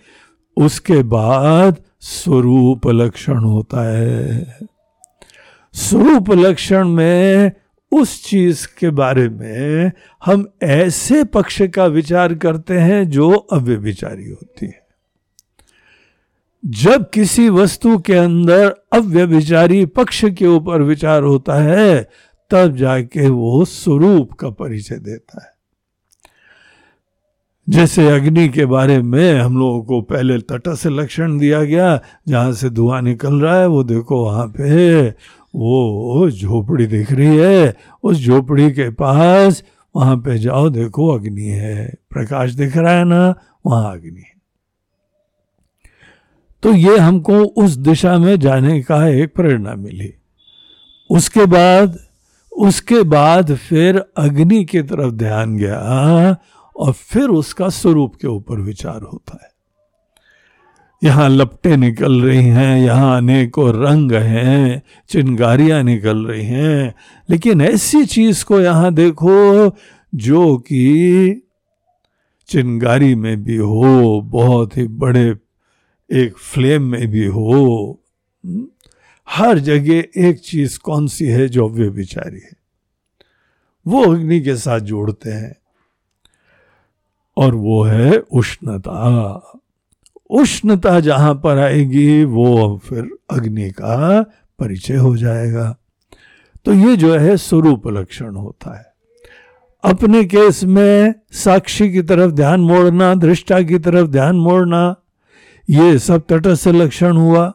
उसके 0.60 1.02
बाद 1.02 1.76
स्वरूप 2.00 2.86
लक्षण 2.86 3.36
होता 3.36 3.98
है। 3.98 4.58
स्वरूप 5.72 6.30
लक्षण 6.30 6.88
में 6.88 7.52
उस 7.92 8.24
चीज़ 8.24 8.68
के 8.78 8.90
बारे 8.90 9.28
में 9.28 9.92
हम 10.24 10.52
ऐसे 10.62 11.24
पक्ष 11.24 11.62
का 11.62 11.86
विचार 11.86 12.34
करते 12.34 12.78
हैं 12.78 13.10
जो 13.10 13.30
अव्यभिचारी 13.30 14.30
होती 14.30 14.66
है। 14.66 14.86
जब 16.66 17.10
किसी 17.10 17.48
वस्तु 17.48 17.98
के 17.98 18.14
अंदर 18.14 18.74
अव्यभिचारी 18.92 19.86
पक्ष 19.86 20.24
के 20.24 20.46
ऊपर 20.46 20.82
विचार 20.82 21.22
होता 21.22 21.54
है, 21.54 22.10
तब 22.50 22.76
जाके 22.76 23.28
वो 23.28 23.64
स्वरूप 23.64 24.32
का 24.32 24.50
परिचय 24.50 24.96
देता 24.96 25.44
है। 25.44 25.59
जैसे 27.70 28.08
अग्नि 28.08 28.48
के 28.48 28.64
बारे 28.66 29.02
में 29.02 29.38
हम 29.38 29.58
लोगों 29.58 29.82
को 29.82 30.00
पहले 30.00 30.38
तटस्थ 30.38 30.86
लक्षण 30.86 31.38
दिया 31.38 31.62
गया, 31.64 32.00
जहाँ 32.28 32.52
से 32.52 32.70
धुआँ 32.70 33.02
निकल 33.02 33.40
रहा 33.40 33.60
है, 33.60 33.66
वो 33.66 33.82
देखो 33.84 34.24
वहाँ 34.24 34.46
पे 34.46 35.08
वो 35.54 36.30
झोपड़ी 36.30 36.86
दिख 36.86 37.12
रही 37.12 37.36
है। 37.36 37.76
उस 38.02 38.18
झोपड़ी 38.18 38.70
के 38.70 38.90
पास 38.90 39.62
वहाँ 39.96 40.16
पे 40.16 40.38
जाओ, 40.38 40.68
देखो 40.68 41.08
अग्नि 41.08 41.46
है, 41.46 41.94
प्रकाश 42.10 42.52
दिख 42.52 42.76
रहा 42.76 42.92
है 42.92 43.04
ना, 43.04 43.34
वहाँ 43.66 43.92
अग्नि 43.92 44.20
है। 44.20 44.38
तो 46.62 46.74
ये 46.74 46.98
हमको 46.98 47.44
उस 47.44 47.76
दिशा 47.76 48.18
में 48.18 48.38
जाने 48.40 48.82
का 48.82 49.06
एक 49.08 49.34
प्रेरणा 49.34 49.74
मिली। 49.74 50.14
उसके 51.10 51.46
बाद 51.46 51.98
उसके 52.52 53.02
बाद 53.02 53.54
फिर 53.54 54.04
अग्नि 54.16 54.64
की 54.64 54.82
तरफ़ 54.82 55.12
ध्यान 55.14 55.56
गया 55.56 56.36
और 56.80 56.92
फिर 56.92 57.28
उसका 57.28 57.68
स्वरूप 57.68 58.14
के 58.14 58.28
ऊपर 58.28 58.60
विचार 58.60 59.02
होता 59.02 59.38
है। 59.42 59.50
यहाँ 61.04 61.28
लपटे 61.28 61.76
निकल 61.76 62.20
रही 62.22 62.44
हैं, 62.44 62.78
यहाँ 62.78 63.16
अनेकों 63.16 63.74
रंग 63.74 64.12
हैं, 64.12 64.82
चिंगारियाँ 65.08 65.82
निकल 65.82 66.26
रही 66.26 66.44
हैं, 66.44 66.94
लेकिन 67.30 67.60
ऐसी 67.60 68.04
चीज़ 68.04 68.44
को 68.44 68.60
यहाँ 68.60 68.94
देखो 68.94 69.76
जो 70.14 70.56
कि 70.56 71.42
चिंगारी 72.46 73.14
में 73.14 73.44
भी 73.44 73.56
हो, 73.56 74.20
बहुत 74.20 74.76
ही 74.76 74.88
बड़े 74.88 75.36
एक 76.12 76.36
फ्लेम 76.36 76.82
में 76.82 77.08
भी 77.08 77.26
हो। 77.26 78.00
हर 79.28 79.58
जगह 79.58 80.04
एक 80.16 80.40
चीज़ 80.44 80.78
कौन 80.78 81.06
सी 81.06 81.26
है 81.26 81.48
जो 81.48 81.68
व्यभिचारी 81.68 82.40
है? 82.40 82.52
वो 83.86 84.02
अग्नि 84.02 84.40
के 84.40 84.56
साथ 84.56 84.80
जोड़ते 84.80 85.30
हैं। 85.30 85.59
और 87.36 87.54
वो 87.54 87.82
है 87.82 88.18
उष्णता। 88.18 89.42
उष्णता 90.30 91.00
जहाँ 91.00 91.34
पर 91.34 91.58
आएगी, 91.58 92.24
वो 92.24 92.80
फिर 92.84 93.10
अग्नि 93.30 93.70
का 93.70 94.22
परिचय 94.58 94.96
हो 94.96 95.16
जाएगा। 95.16 95.76
तो 96.64 96.72
ये 96.72 96.96
जो 96.96 97.14
है 97.14 97.36
स्वरूप 97.36 97.88
लक्षण 97.88 98.34
होता 98.34 98.78
है। 98.78 98.90
अपने 99.84 100.24
केस 100.24 100.64
में 100.64 101.14
साक्षी 101.32 101.92
की 101.92 102.02
तरफ़ 102.02 102.32
ध्यान 102.32 102.60
मोड़ना, 102.60 103.14
दृष्टा 103.14 103.62
की 103.62 103.78
तरफ़ 103.78 104.08
ध्यान 104.08 104.36
मोड़ना, 104.36 104.96
ये 105.70 105.98
सब 105.98 106.22
तटस्थ 106.28 106.68
लक्षण 106.68 107.16
हुआ। 107.16 107.52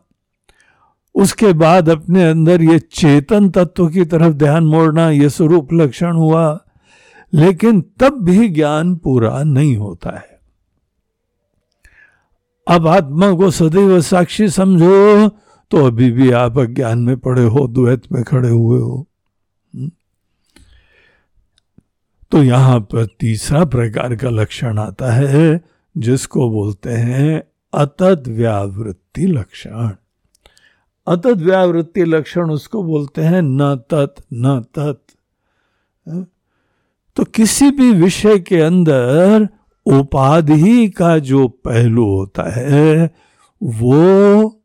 उसके 1.15 1.53
बाद 1.53 1.89
अपने 1.89 2.29
अंदर 2.29 2.61
ये 2.61 2.79
चेतन 2.79 3.49
तत्व 3.49 3.89
की 3.89 4.05
तरफ़ 4.05 4.33
ध्यान 4.33 4.63
मोड़ना, 4.63 5.09
ये 5.09 5.29
स्वरूप 5.29 5.73
लक्षण 5.73 6.15
हुआ। 6.15 6.64
लेकिन 7.35 7.81
तब 7.99 8.21
भी 8.23 8.47
ज्ञान 8.49 8.95
पूरा 8.95 9.43
नहीं 9.43 9.75
होता 9.77 10.17
है 10.17 10.33
अब 12.67 12.87
आत्मा 12.87 13.31
को 13.31 13.49
सदैव 13.51 13.99
साक्षी 14.01 14.47
समझो 14.49 15.27
तो 15.71 15.85
अभी 15.85 16.11
भी 16.11 16.31
आप 16.31 16.57
अज्ञान 16.59 16.99
में 16.99 17.17
पड़े 17.17 17.43
हो, 17.43 17.67
द्वैत 17.67 18.11
में 18.11 18.23
खड़े 18.23 18.49
हुए 18.49 18.79
हो 18.79 19.07
हम्म? 19.75 19.91
तो 22.31 22.43
यहाँ 22.43 22.79
पर 22.79 23.05
तीसरा 23.19 23.63
प्रकार 23.65 24.15
का 24.15 24.29
लक्षण 24.29 24.79
आता 24.79 25.11
है, 25.11 25.61
जिसको 25.97 26.49
बोलते 26.49 26.89
हैं 26.89 27.41
अतद 27.73 28.27
व्यावृत्ति 28.27 29.25
लक्षण 29.27 29.89
अतद 31.07 31.41
व्यावृत्ति 31.41 32.05
लक्षण 32.05 32.51
उसको 32.51 32.83
बोलते 32.83 33.21
हैं 33.21 33.41
न 33.41 33.75
तत् 33.75 34.21
न 34.33 34.59
तत् 34.75 35.15
हाँ? 36.09 36.25
तो 37.15 37.23
किसी 37.23 37.71
भी 37.71 37.91
विषय 37.91 38.39
के 38.39 38.61
अंदर 38.61 39.47
उपाधि 39.85 40.89
का 40.89 41.17
जो 41.19 41.47
पहलू 41.47 42.05
होता 42.05 42.43
है, 42.51 43.15
वो 43.63 44.61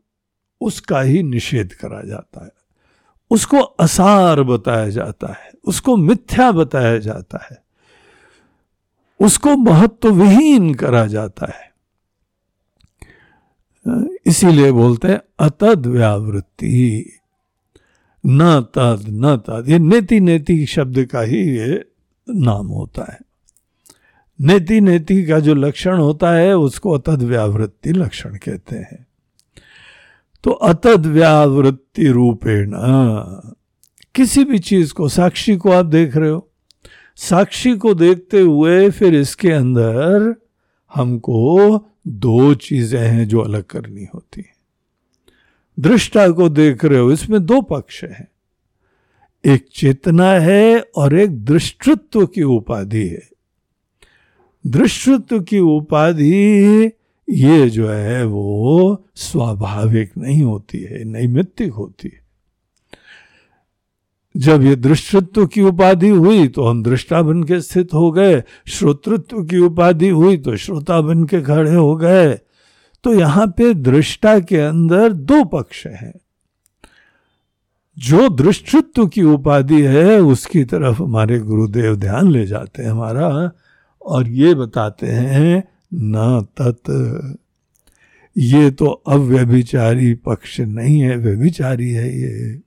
उसका 0.60 1.00
ही 1.00 1.22
निषेध 1.22 1.72
करा 1.72 2.02
जाता 2.02 2.44
है। 2.44 2.50
उसको 3.30 3.58
असार 3.58 4.42
बताया 4.42 4.88
जाता 4.88 5.32
है, 5.32 5.50
उसको 5.64 5.96
मिथ्या 5.96 6.52
बताया 6.52 6.98
जाता 6.98 7.46
है, 7.50 7.62
उसको 9.20 9.56
महत्व 9.56 10.10
विहीन 10.10 10.74
करा 10.74 11.06
जाता 11.06 11.46
है। 11.46 11.70
इसीलिए 14.26 14.72
बोलते 14.72 15.08
हैं, 15.08 15.20
अतद 15.38 15.86
व्यावृत्ति। 15.86 17.12
न 18.26 18.60
तद 18.74 19.04
न 19.08 19.36
तद। 19.36 19.64
ये 19.68 19.78
नेति 19.78 20.20
नेति 20.20 20.66
शब्द 20.66 21.04
का 21.04 21.20
ही 21.20 21.38
ये 21.58 21.84
नाम 22.28 22.66
होता 22.66 23.12
है। 23.12 23.18
नेति 24.40 24.80
नेति 24.80 25.24
का 25.24 25.40
जो 25.40 25.54
लक्षण 25.54 25.98
होता 25.98 26.32
है, 26.32 26.56
उसको 26.56 26.90
अतद 26.90 27.22
व्यावृत्ति 27.22 27.92
लक्षण 27.92 28.36
कहते 28.36 28.76
हैं। 28.76 29.06
तो 30.44 30.50
अतद 30.50 31.06
व्यावृत्ति 31.06 32.06
रूपेण, 32.06 32.72
किसी 34.14 34.44
भी 34.44 34.58
चीज़ 34.58 34.92
को, 34.92 35.08
साक्षी 35.08 35.56
को 35.56 35.70
आप 35.70 35.86
देख 35.86 36.16
रहे 36.16 36.30
हो। 36.30 36.50
साक्षी 37.16 37.76
को 37.76 37.94
देखते 37.94 38.40
हुए 38.40 38.90
फिर 38.90 39.14
इसके 39.14 39.50
अंदर 39.50 40.34
हमको 40.94 41.86
दो 42.08 42.54
चीज़ें 42.54 43.00
हैं 43.00 43.28
जो 43.28 43.40
अलग 43.40 43.62
करनी 43.62 44.06
होती 44.14 44.40
हैं। 44.40 44.54
दृष्टा 45.80 46.28
को 46.28 46.48
देख 46.48 46.84
रहे 46.84 46.98
हो, 46.98 47.12
इसमें 47.12 47.46
दो 47.46 47.60
पक्ष 47.60 48.04
हैं। 48.04 48.28
एक 49.44 49.66
चेतना 49.74 50.30
है 50.32 50.80
और 50.96 51.14
एक 51.14 51.44
दृष्टृत्व 51.44 52.26
की 52.26 52.42
उपाधि 52.42 53.06
है। 53.08 53.28
दृष्टृत्व 54.64 55.40
की 55.40 55.58
उपाधि, 55.58 56.90
ये 57.28 57.68
जो 57.70 57.88
है 57.88 58.24
वो 58.24 59.04
स्वाभाविक 59.16 60.16
नहीं 60.18 60.42
होती 60.42 60.78
है, 60.78 61.04
नैमित्तिक 61.04 61.72
होती 61.72 62.08
है। 62.08 62.18
जब 64.34 64.62
ये 64.62 64.74
दृष्टत्व 64.76 65.46
की 65.46 65.62
उपाधि 65.62 66.08
हुई 66.08 66.48
तो 66.48 66.64
हम 66.64 66.82
दृष्टा 66.82 67.22
बन 67.22 67.42
के 67.42 67.60
स्थित 67.60 67.94
हो 67.94 68.10
गए, 68.12 68.42
श्रोतृत्व 68.68 69.42
की 69.44 69.58
उपाधि 69.58 70.08
हुई 70.08 70.36
तो 70.36 70.56
श्रोता 70.56 71.00
बन 71.00 71.24
के 71.24 71.40
खड़े 71.42 71.74
हो 71.74 71.94
गए। 71.96 72.32
तो 73.04 73.14
यहाँ 73.14 73.46
पे 73.46 73.72
दृष्टा 73.74 74.38
के 74.40 74.56
अंदर 74.56 75.12
दो 75.12 75.44
पक्ष 75.44 75.86
हैं। 75.86 76.12
जो 78.00 78.28
दृष्टित्व 78.28 79.06
की 79.06 79.22
उपाधि 79.22 79.82
है, 79.82 80.20
उसकी 80.20 80.64
तरफ़ 80.64 81.02
हमारे 81.02 81.38
गुरुदेव 81.38 81.96
ध्यान 81.96 82.30
ले 82.30 82.46
जाते 82.46 82.82
हैं 82.82 82.90
हमारा 82.90 83.50
और 84.02 84.28
ये 84.28 84.54
बताते 84.54 85.06
हैं, 85.06 85.64
न 85.94 86.46
तत्। 86.60 87.34
ये 88.38 88.70
तो 88.70 88.86
अव्यभिचारी 88.86 90.14
पक्ष 90.14 90.60
नहीं 90.60 91.00
है, 91.00 91.16
व्यभिचारी 91.16 91.90
है 91.90 92.20
ये। 92.20 92.60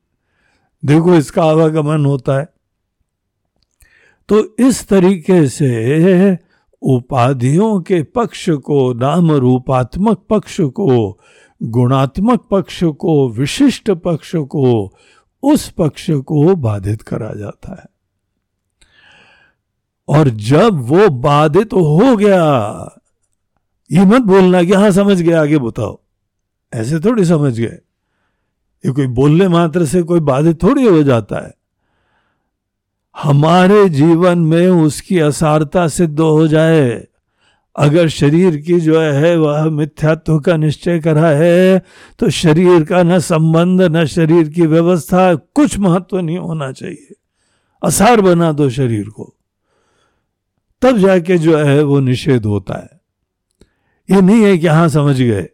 देखो, 0.85 1.15
इसका 1.15 1.43
आवागमन 1.43 2.05
होता 2.05 2.39
है। 2.39 2.47
तो 4.29 4.55
इस 4.59 4.87
तरीके 4.87 5.47
से 5.47 6.37
उपाधियों 6.81 7.81
के 7.81 8.03
पक्ष 8.03 8.49
को, 8.49 8.93
नाम 8.93 9.31
रूपात्मक 9.31 10.23
पक्ष 10.29 10.61
को, 10.61 11.19
गुणात्मक 11.63 12.47
पक्ष 12.51 12.83
को, 12.83 13.29
विशिष्ट 13.29 13.91
पक्ष 13.91 14.31
को 14.35 14.95
उस 15.43 15.69
पक्ष 15.69 16.11
को 16.11 16.55
बाधित 16.55 17.01
करा 17.01 17.33
जाता 17.33 17.71
है। 17.71 17.85
और 20.07 20.29
जब 20.29 20.73
वो 20.73 21.09
बाधित 21.09 21.73
हो 21.73 22.17
गया, 22.17 22.65
ये 23.91 24.05
मत 24.05 24.21
बोलना 24.21 24.63
कि 24.63 24.73
हाँ 24.73 24.91
समझ 24.91 25.21
गया, 25.21 25.41
आगे 25.41 25.57
बताओ। 25.57 25.99
ऐसे 26.73 26.99
थोड़ी 26.99 27.25
समझ 27.25 27.59
गए। 27.59 27.79
ये 28.85 28.91
कोई 28.91 29.07
बोलने 29.07 29.47
मात्र 29.47 29.85
से 29.85 30.03
कोई 30.03 30.19
बाधित 30.19 30.63
थोड़ी 30.63 30.87
हो 30.87 31.03
जाता 31.03 31.45
है। 31.45 31.53
हमारे 33.17 33.89
जीवन 33.89 34.39
में 34.39 34.67
उसकी 34.67 35.19
असारता 35.19 35.87
सिद्ध 35.87 36.19
हो 36.19 36.47
जाए 36.47 37.07
अगर 37.75 38.07
शरीर 38.07 38.57
की 38.57 38.79
जो 38.79 39.01
है 39.01 39.37
वह 39.37 39.63
मिथ्यात्व 39.63 40.39
का 40.39 40.57
निश्चय 40.57 40.99
करा 40.99 41.27
है 41.27 41.83
तो 42.19 42.29
शरीर 42.29 42.83
का 42.83 43.03
न 43.03 43.19
संबंध, 43.19 43.81
न 43.81 44.05
शरीर 44.05 44.49
की 44.49 44.61
व्यवस्था 44.61 45.35
कुछ 45.35 45.79
महत्व 45.79 46.19
नहीं 46.19 46.37
होना 46.37 46.71
चाहिए। 46.71 47.15
असार 47.83 48.21
बना 48.21 48.51
दो 48.51 48.69
शरीर 48.69 49.09
को। 49.09 49.35
तब 50.81 50.97
जाके 50.97 51.37
जो 51.37 51.57
है 51.57 51.83
वो 51.83 51.99
निषेध 51.99 52.45
होता 52.45 52.73
है। 52.73 53.01
ये 54.15 54.21
नहीं 54.21 54.43
है 54.43 54.57
कि 54.57 54.67
हाँ 54.67 54.89
समझ 54.89 55.21
गए। 55.21 55.47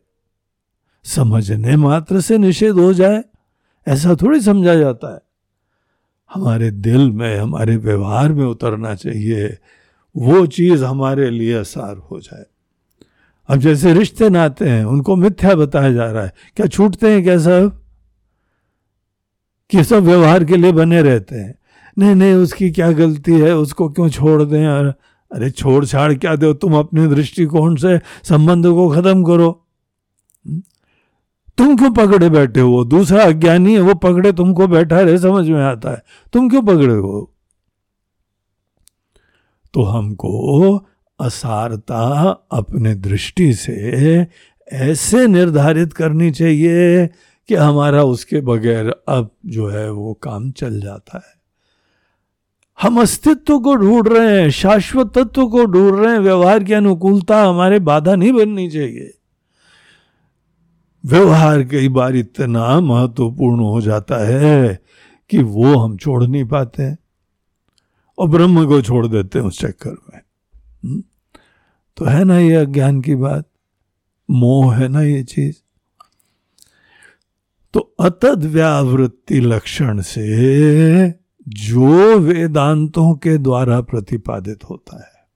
समझने 1.04 1.76
मात्र 1.76 2.22
से 2.22 2.38
निषेध 2.38 2.74
हो 2.74 2.94
जाए, 2.94 3.24
ऐसा 3.88 4.16
थोड़ी 4.16 4.42
समझा 4.42 4.76
जाता 4.76 5.14
है। 5.14 5.22
हमारे 6.34 6.72
दिल 6.72 7.12
में, 7.12 7.38
हमारे 7.38 7.78
व्यवहार 7.78 8.34
में 8.34 8.46
उतरना 8.46 8.96
चाहिए। 8.96 9.58
वो 10.18 10.46
चीज़ 10.46 10.84
हमारे 10.84 11.30
लिए 11.30 11.54
असार 11.54 11.98
हो 11.98 12.20
जाए। 12.20 12.46
अब 13.48 13.56
जैसे 13.56 13.94
रिश्ते 13.94 14.30
नाते 14.30 14.70
हैं, 14.70 14.86
उनको 14.86 15.16
मिथ्या 15.16 15.56
बताया 15.56 15.92
जा 15.92 16.12
रहा 16.12 16.24
है। 16.24 16.34
क्या 16.56 16.66
छूटते 16.66 17.14
हैं 17.14 17.24
क्या 17.24 17.38
सब? 17.38 17.82
कि 19.70 19.84
सब 19.84 20.04
व्यवहार 20.04 20.44
के 20.44 20.58
लिए 20.58 20.72
बने 20.72 21.02
रहते 21.02 21.36
हैं। 21.36 21.60
नहीं 21.98 22.16
नहीं, 22.16 22.34
उसकी 22.34 22.72
क्या 22.72 22.92
गलती 22.92 23.32
है? 23.32 23.56
उसको 23.56 23.90
क्यों 23.90 24.10
छोड़ 24.10 24.44
दें? 24.44 24.68
और 24.68 24.94
अरे 25.32 25.52
छोड़ 25.52 25.86
छाड़ 25.86 26.14
क्या 26.14 26.36
दो? 26.36 26.54
तुम 26.54 26.76
अपने 26.76 27.08
दृष्टिकोण 27.08 27.76
से 27.76 28.00
संबंध 28.24 28.66
को 28.66 28.90
खत्म 28.90 29.24
करो? 29.24 29.66
तुम 31.58 31.78
क्यों 31.78 31.94
पकड़े 31.94 32.30
बैठे 32.30 32.60
हो? 32.60 32.86
दूसरा 32.86 33.24
अज्ञानी 33.24 33.74
है, 33.74 33.80
वो 33.80 33.94
पकड़े 33.94 34.32
तुमको 34.32 34.68
बैठा 34.68 35.02
रहे, 35.02 35.18
समझ 35.18 35.50
में 35.50 35.64
आता 35.64 35.92
है। 35.92 36.04
तुम 36.34 36.50
क्यों 36.50 36.62
पकड़े 36.62 36.96
हो? 36.96 37.36
तो 39.74 39.84
हमको 39.84 40.86
असारता 41.20 42.30
अपने 42.52 42.96
दृष्टि 42.96 43.54
से 43.54 44.28
ऐसे 44.72 45.28
निर्धारित 45.28 45.94
करनी 45.94 46.32
चाहिए 46.32 47.08
कि 47.48 47.56
हमारा 47.56 48.04
उसके 48.04 48.42
बगैर 48.42 48.96
अब 49.08 49.30
जो 49.46 49.68
है 49.68 49.92
वो 49.92 50.14
काम 50.14 50.52
चल 50.52 50.82
जाता 50.82 51.18
है। 51.18 51.40
हम 52.82 53.02
अस्तित्व 53.02 53.60
को 53.60 53.76
ढूंढ 53.76 54.08
रहे 54.08 54.42
हैं, 54.42 54.50
शाश्वत 54.50 55.18
तत्व 55.18 55.48
को 55.48 55.66
ढूंढ 55.66 56.00
रहे 56.00 56.14
हैं, 56.14 56.20
व्यवहार 56.20 56.64
की 56.64 56.74
अनुकूलता 56.74 57.44
हमारे 57.44 57.80
बाधा 57.80 58.16
नहीं 58.16 58.32
बननी 58.32 58.70
चाहिए। 58.70 59.14
व्यवहार 61.06 61.64
कई 61.64 61.90
बार 61.90 62.16
इतना 62.16 62.80
महत्वपूर्ण 62.80 63.60
हो 63.60 63.82
जाता 63.82 64.28
है 64.28 64.80
कि 65.30 65.44
वो 65.44 65.76
हम 65.76 65.98
छोड़ 65.98 66.24
नहीं 66.24 66.46
पाते 66.46 66.84
हैं। 66.84 66.98
और 68.20 68.30
ब्रह्म 68.30 68.68
को 68.68 68.82
छोड़ 68.82 69.08
देते 69.08 69.40
हैं 69.40 69.46
उस 69.46 69.60
चक्कर 69.60 69.92
में। 69.92 70.22
हम्म? 70.86 71.04
तो 71.98 72.06
है 72.06 72.24
ना 72.24 72.40
ये 72.40 72.56
अज्ञान 72.56 73.02
की 73.02 73.16
बात? 73.16 73.50
मोह 74.30 74.76
है 74.76 74.88
ना 74.88 75.02
ये 75.02 75.24
चीज़? 75.24 75.56
तो 77.74 77.96
अतद 78.00 78.46
व्यावृत्ति 78.46 79.40
लक्षण 79.40 80.02
से 80.02 81.10
जो 81.48 82.18
वेदांतों 82.20 83.16
के 83.16 83.38
द्वारा 83.38 83.82
प्रतिपादित 83.82 84.64
होता 84.64 85.04
है। 85.04 85.30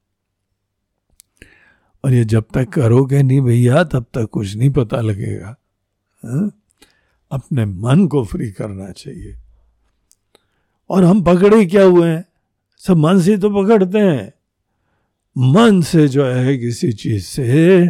और 2.05 2.13
ये 2.13 2.25
जब 2.25 2.43
तक 2.53 2.69
करोगे 2.69 3.23
नहीं 3.23 3.41
भैया, 3.41 3.83
तब 3.83 4.03
तक 4.03 4.29
कुछ 4.31 4.55
नहीं 4.55 4.69
पता 4.69 5.01
लगेगा। 5.01 5.55
हा? 6.25 6.51
अपने 7.31 7.65
मन 7.65 8.07
को 8.07 8.25
फ्री 8.25 8.51
करना 8.51 8.91
चाहिए। 8.91 9.35
और 10.89 11.03
हम 11.03 11.23
पकड़े 11.23 11.65
क्या 11.65 11.83
हुए 11.83 12.09
हैं? 12.09 12.32
सब 12.87 12.97
मन 12.97 13.21
से 13.21 13.37
तो 13.37 13.49
पकड़ते 13.49 13.99
हैं। 13.99 14.33
मन 15.37 15.81
से 15.81 16.07
जो 16.07 16.25
है 16.25 16.57
किसी 16.57 16.93
चीज़ 16.93 17.23
से 17.23 17.87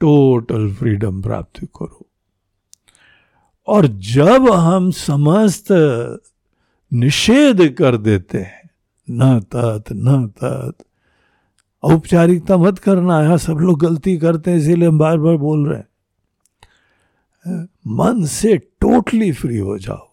टोटल 0.00 0.74
फ्रीडम 0.74 1.22
प्राप्त 1.22 1.60
करो। 1.60 2.06
और 3.66 3.86
जब 3.86 4.50
हम 4.50 4.90
समस्त 4.90 5.66
निषेध 6.92 7.74
कर 7.78 7.96
देते 7.96 8.38
हैं, 8.38 8.70
न 9.10 9.40
तत् 9.40 9.92
न 9.92 10.26
तत्, 10.28 10.82
औपचारिकता 11.82 12.56
मत 12.56 12.78
करना 12.78 13.20
है 13.20 13.38
सब 13.38 13.52
लोग 13.52 13.80
गलती 13.80 14.16
करते 14.16 14.50
हैं, 14.50 14.58
इसीलिए 14.58 14.88
हम 14.88 14.98
बार 14.98 15.18
बार 15.18 15.36
बोल 15.36 15.68
रहे 15.68 15.78
हैं। 15.78 15.88
मन 17.86 18.24
से 18.24 18.56
टोटली 18.56 19.32
फ्री 19.32 19.58
हो 19.58 19.78
जाओ। 19.78 20.07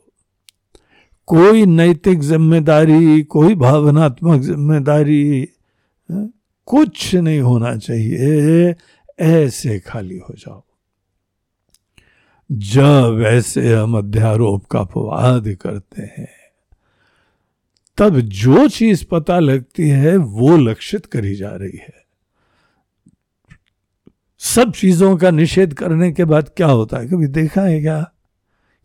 कोई 1.28 1.66
नैतिक 1.66 2.20
ज़िम्मेदारी, 2.20 3.22
कोई 3.24 3.56
भावनात्मक 3.56 4.42
ज़िम्मेदारी 4.42 5.50
कुछ 6.66 7.16
नहीं 7.16 7.40
होना 7.40 7.78
चाहिए। 7.78 8.76
ऐसे 9.20 9.80
खाली 9.80 10.18
हो 10.18 10.36
जाओ। 10.38 10.64
जब 12.52 13.24
ऐसे 13.26 13.74
हम 13.74 13.98
अध्यारोप 13.98 14.66
का 14.66 14.80
अपवाद 14.80 15.58
करते 15.62 16.02
हैं, 16.02 16.30
तब 17.98 18.20
जो 18.20 18.68
चीज़ 18.68 19.06
पता 19.12 19.40
लगती 19.40 19.90
है, 19.90 20.18
वो 20.18 20.58
लक्षित 20.58 21.06
करी 21.06 21.36
जा 21.36 21.50
रही 21.50 21.78
है। 21.78 22.06
सब 24.40 24.72
चीज़ों 24.72 25.18
का 25.18 25.32
निषेध 25.32 25.74
करने 25.74 26.12
के 26.12 26.26
बाद 26.26 26.50
क्या 26.58 26.68
होता 26.68 26.98
है? 26.98 27.08
कभी 27.08 27.28
देखा 27.28 27.62
है 27.62 27.82
क्या? 27.82 28.12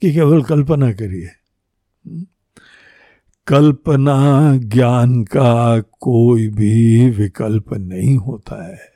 कि 0.00 0.12
केवल 0.12 0.42
कल्पना 0.42 0.92
करिए। 0.92 1.28
कल्पना 3.46 4.56
ज्ञान 4.56 5.24
का 5.24 5.80
कोई 5.80 6.48
भी 6.48 7.10
विकल्प 7.10 7.74
नहीं 7.74 8.16
होता 8.16 8.66
है। 8.66 8.92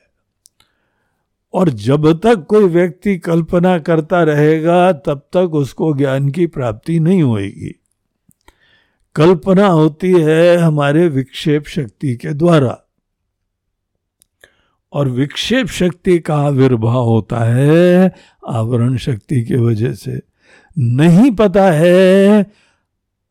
और 1.53 1.69
जब 1.69 2.21
तक 2.21 2.45
कोई 2.49 2.63
व्यक्ति 2.63 3.17
कल्पना 3.17 3.79
करता 3.79 4.23
रहेगा, 4.23 4.91
तब 4.91 5.19
तक 5.19 5.53
उसको 5.53 5.93
ज्ञान 5.93 6.29
की 6.29 6.47
प्राप्ति 6.47 6.99
नहीं 6.99 7.23
होगी 7.23 7.81
कल्पना 9.15 9.67
होती 9.67 10.11
है 10.11 10.57
हमारे 10.57 11.07
विक्षेप 11.07 11.67
शक्ति 11.67 12.15
के 12.15 12.33
द्वारा। 12.33 12.81
और 14.93 15.09
विक्षेप 15.09 15.67
शक्ति 15.67 16.19
का 16.19 16.35
आविर्भाव 16.35 17.05
होता 17.05 17.39
है, 17.39 18.15
आवरण 18.47 18.97
शक्ति 18.97 19.43
की 19.43 19.55
वजह 19.55 19.93
से। 19.93 20.21
नहीं 20.79 21.31
पता 21.31 21.71
है 21.71 22.45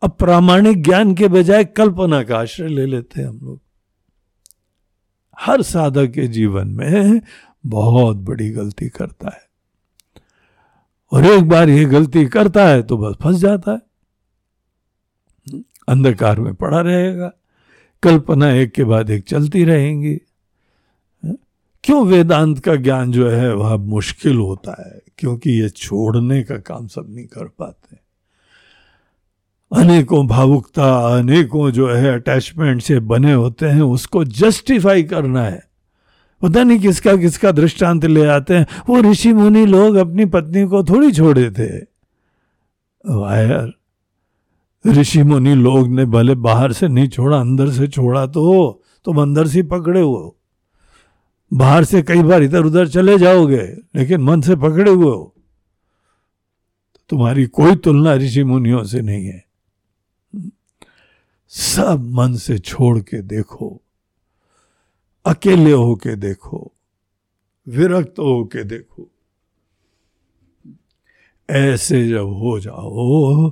अप्रामाणिक 0.02 0.82
ज्ञान 0.82 1.14
के 1.14 1.28
बजाय 1.28 1.64
कल्पना 1.64 2.22
का 2.22 2.38
आश्रय 2.38 2.68
ले 2.68 2.86
लेते 2.86 3.20
हैं 3.20 3.28
हम 3.28 3.40
लोग। 3.42 3.60
हर 5.38 5.62
साधक 5.62 6.06
के 6.06 6.26
जीवन 6.26 6.68
में 6.68 7.20
बहुत 7.66 8.16
बड़ी 8.16 8.50
गलती 8.50 8.88
करता 8.88 9.28
है। 9.28 9.48
और 11.12 11.26
एक 11.26 11.48
बार 11.48 11.68
ये 11.68 11.84
गलती 11.84 12.26
करता 12.26 12.68
है 12.68 12.82
तो 12.82 12.98
बस 12.98 13.16
फंस 13.22 13.36
जाता 13.36 13.72
है। 13.72 13.82
अंधकार 15.88 16.40
में 16.40 16.54
पड़ा 16.54 16.80
रहेगा। 16.80 17.32
कल्पना 18.02 18.50
एक 18.50 18.72
के 18.72 18.84
बाद 18.84 19.10
एक 19.10 19.24
चलती 19.24 19.64
रहेंगी। 19.64 20.16
क्यों 21.84 22.06
वेदांत 22.06 22.58
का 22.58 22.74
ज्ञान 22.74 23.12
जो 23.12 23.30
है 23.30 23.54
वह 23.54 23.76
मुश्किल 23.76 24.36
होता 24.36 24.74
है? 24.86 25.00
क्योंकि 25.18 25.50
ये 25.50 25.68
छोड़ने 25.68 26.42
का 26.42 26.56
काम 26.56 26.86
सब 26.86 27.06
नहीं 27.08 27.26
कर 27.26 27.44
पाते। 27.44 28.03
अनेकों 29.72 30.26
भावुकता, 30.26 31.18
अनेकों 31.18 31.70
जो 31.70 31.88
है 31.88 32.12
अटैचमेंट 32.14 32.82
से 32.82 32.98
बने 33.00 33.32
होते 33.32 33.66
हैं, 33.66 33.82
उसको 33.82 34.24
जस्टिफाई 34.24 35.02
करना 35.02 35.42
है। 35.42 35.62
पता 36.42 36.62
नहीं 36.62 36.78
किसका 36.78 37.16
किसका 37.16 37.50
दृष्टांत 37.52 38.04
ले 38.04 38.24
आते 38.26 38.54
हैं। 38.54 38.66
वो 38.88 39.00
ऋषि 39.02 39.32
मुनि 39.32 39.64
लोग 39.66 39.96
अपनी 39.96 40.24
पत्नी 40.24 40.64
को 40.66 40.82
थोड़ी 40.84 41.12
छोड़े 41.12 41.50
थे। 41.50 41.68
वायर 43.04 43.72
ऋषि 44.84 45.22
मुनि 45.22 45.54
लोग 45.54 45.88
ने 45.88 46.04
भले 46.04 46.34
बाहर 46.34 46.72
से 46.72 46.88
नहीं 46.88 47.08
छोड़ा, 47.08 47.38
अंदर 47.40 47.70
से 47.70 47.86
छोड़ा 47.88 48.26
तो 48.26 48.82
तुम 49.04 49.20
अंदर 49.22 49.46
से 49.46 49.62
पकड़े 49.62 50.00
हो। 50.00 50.36
बाहर 51.52 51.84
से 51.84 52.02
कई 52.02 52.22
बार 52.22 52.42
इधर 52.42 52.64
उधर 52.64 52.88
चले 52.88 53.18
जाओगे, 53.18 53.62
लेकिन 53.96 54.20
मन 54.20 54.40
से 54.40 54.56
पकड़े 54.56 54.90
हुए 54.90 55.04
हो। 55.04 55.34
तुम्हारी 57.10 57.46
कोई 57.46 57.76
तुलना 57.76 58.14
ऋषि 58.14 58.44
मुनियों 58.44 58.84
से 58.84 59.00
नहीं 59.00 59.26
है। 59.26 59.43
सब 61.56 62.10
मन 62.10 62.36
से 62.36 62.58
छोड़ 62.58 62.98
के 62.98 63.22
देखो, 63.22 63.82
अकेले 65.26 65.72
होके 65.72 66.16
देखो, 66.16 66.72
विरक्त 67.68 68.14
होके 68.18 68.64
देखो। 68.64 69.10
ऐसे 71.50 72.08
जब 72.08 72.26
हो 72.26 72.60
जाओ, 72.60 73.50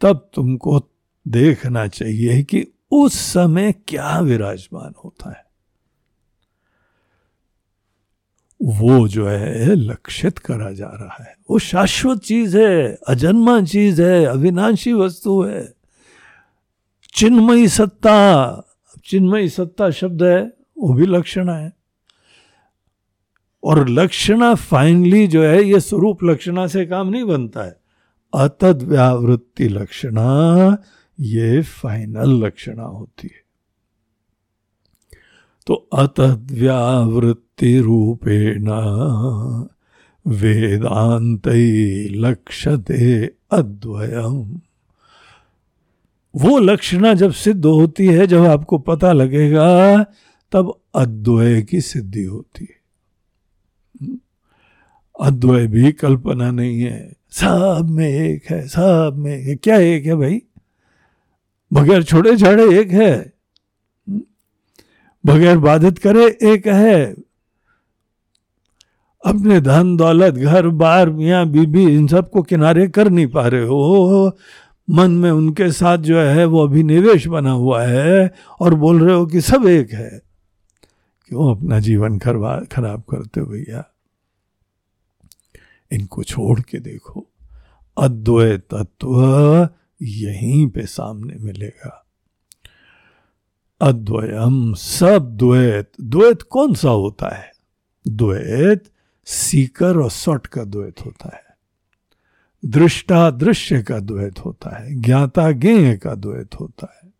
तब 0.00 0.30
तुमको 0.34 0.80
देखना 1.28 1.86
चाहिए 1.86 2.42
कि 2.42 2.66
उस 2.90 3.14
समय 3.14 3.72
क्या 3.72 4.20
विराजमान 4.20 4.94
होता 5.04 5.30
है। 5.30 5.46
वो 8.62 9.08
जो 9.08 9.28
है, 9.28 9.74
लक्षित 9.74 10.38
करा 10.38 10.72
जा 10.72 10.88
रहा 10.88 11.24
है। 11.24 11.36
वो 11.50 11.58
शाश्वत 11.58 12.20
चीज़ 12.20 12.58
है, 12.58 12.98
अजन्मा 13.08 13.62
चीज़ 13.62 14.02
है, 14.02 14.24
अविनाशी 14.24 14.92
वस्तु 14.92 15.42
है। 15.42 15.75
चिन्मयी 17.16 17.68
सत्ता। 17.68 18.62
चिन्मयी 19.04 19.48
सत्ता 19.48 19.90
शब्द 19.90 20.22
है, 20.22 20.52
वो 20.78 20.94
भी 20.94 21.06
लक्षणा 21.06 21.54
है। 21.54 21.72
और 23.64 23.88
लक्षणा 23.88 24.54
फाइनली 24.54 25.26
जो 25.26 25.42
है, 25.42 25.64
ये 25.64 25.80
स्वरूप 25.80 26.24
लक्षणा 26.24 26.66
से 26.66 26.86
काम 26.86 27.08
नहीं 27.08 27.24
बनता 27.24 27.62
है। 27.62 27.76
अतद 28.34 28.82
व्यावृत्ति 28.82 29.68
लक्षणा, 29.68 30.78
ये 31.20 31.62
फाइनल 31.62 32.46
लक्षणा 32.46 32.84
होती 32.84 33.28
है। 33.28 33.46
तो 35.66 35.74
अतद 35.74 36.48
व्यावृत्ति 36.50 37.80
रूपेण 37.80 38.70
वेदांत 40.26 41.48
लक्षते 42.16 43.26
अद्वयम। 43.50 44.60
वो 46.36 46.58
लक्षणा 46.58 47.14
जब 47.14 47.32
सिद्ध 47.32 47.66
होती 47.66 48.06
है, 48.06 48.26
जब 48.26 48.44
आपको 48.44 48.78
पता 48.78 49.12
लगेगा, 49.12 50.02
तब 50.52 50.80
अद्वय 50.94 51.62
की 51.62 51.80
सिद्धि 51.80 52.24
होती 52.24 52.64
है। 52.64 52.76
अद्वय 55.20 55.66
भी 55.66 55.92
कल्पना 55.92 56.50
नहीं 56.50 56.80
है। 56.80 57.12
सब 57.30 57.86
में 57.90 58.08
एक 58.08 58.44
है, 58.50 58.68
सब 58.68 59.14
में 59.16 59.38
एक 59.38 59.60
क्या 59.62 59.76
एक 59.76 60.06
है 60.06 60.14
भाई? 60.14 60.42
बगैर 61.72 62.02
छोड़े 62.02 62.36
छाड़े 62.36 62.80
एक 62.80 62.90
है। 62.90 63.32
बगैर 65.26 65.58
बाधित 65.58 65.98
करे 65.98 66.38
एक 66.42 66.66
है। 66.66 67.14
अपने 69.26 69.60
धन 69.60 69.96
दौलत, 69.96 70.34
घर, 70.34 70.68
बार, 70.68 71.10
मियाँ, 71.10 71.46
बीबी, 71.46 71.84
इन 71.84 72.06
सबको 72.06 72.42
किनारे 72.42 72.88
कर 72.88 73.10
नहीं 73.10 73.26
पा 73.26 73.46
रहे 73.46 73.66
हो। 73.66 74.36
मन 74.90 75.10
में 75.10 75.30
उनके 75.30 75.72
साथ 75.72 75.98
जो 75.98 76.20
है, 76.20 76.44
वो 76.44 76.66
अभिनिवेश 76.66 77.26
बना 77.26 77.50
हुआ 77.50 77.82
है 77.82 78.34
और 78.60 78.74
बोल 78.74 79.04
रहे 79.04 79.16
हो 79.16 79.26
कि 79.26 79.40
सब 79.40 79.66
एक 79.66 79.92
है। 79.92 80.22
क्यों 81.28 81.56
अपना 81.56 81.80
जीवन 81.80 82.18
खरवा 82.18 82.60
खराब 82.72 83.02
करते 83.10 83.40
हो 83.40 83.46
भैया? 83.46 83.84
इनको 85.92 86.22
छोड़ 86.22 86.60
के 86.60 86.78
देखो। 86.78 87.26
अद्वैत 87.98 88.60
तत्व 88.74 89.68
यहीं 90.02 90.68
पे 90.68 90.86
सामने 90.86 91.34
मिलेगा। 91.40 92.06
अद्वयम 93.80 94.74
सब 94.74 95.36
द्वैत। 95.36 95.90
द्वैत 96.00 96.42
कौन 96.42 96.74
सा 96.74 96.90
होता 96.90 97.36
है? 97.36 97.52
द्वैत 98.08 98.84
सीकर 99.24 99.96
और 99.96 100.10
सट 100.10 100.46
का 100.46 100.64
द्वैत 100.64 101.06
होता 101.06 101.30
है। 101.34 101.45
दृष्टा 102.66 103.30
दृश्य 103.30 103.82
का 103.82 103.98
द्वैत 103.98 104.38
होता 104.38 104.82
है, 104.82 105.00
ज्ञाता 105.00 105.52
ज्ञेय 105.52 105.96
का 105.96 106.14
द्वैत 106.14 106.54
होता 106.54 107.00
है। 107.02 107.12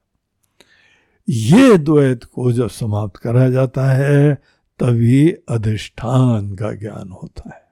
ये 1.29 1.79
द्वैत 1.79 2.25
को 2.25 2.53
जब 2.53 2.69
समाप्त 2.69 3.17
करा 3.17 3.51
जाता 3.51 3.93
है, 3.93 4.35
तभी 4.79 5.31
अधिष्ठान 5.31 6.55
का 6.55 6.73
ज्ञान 6.73 7.09
होता 7.09 7.51
है। 7.55 7.67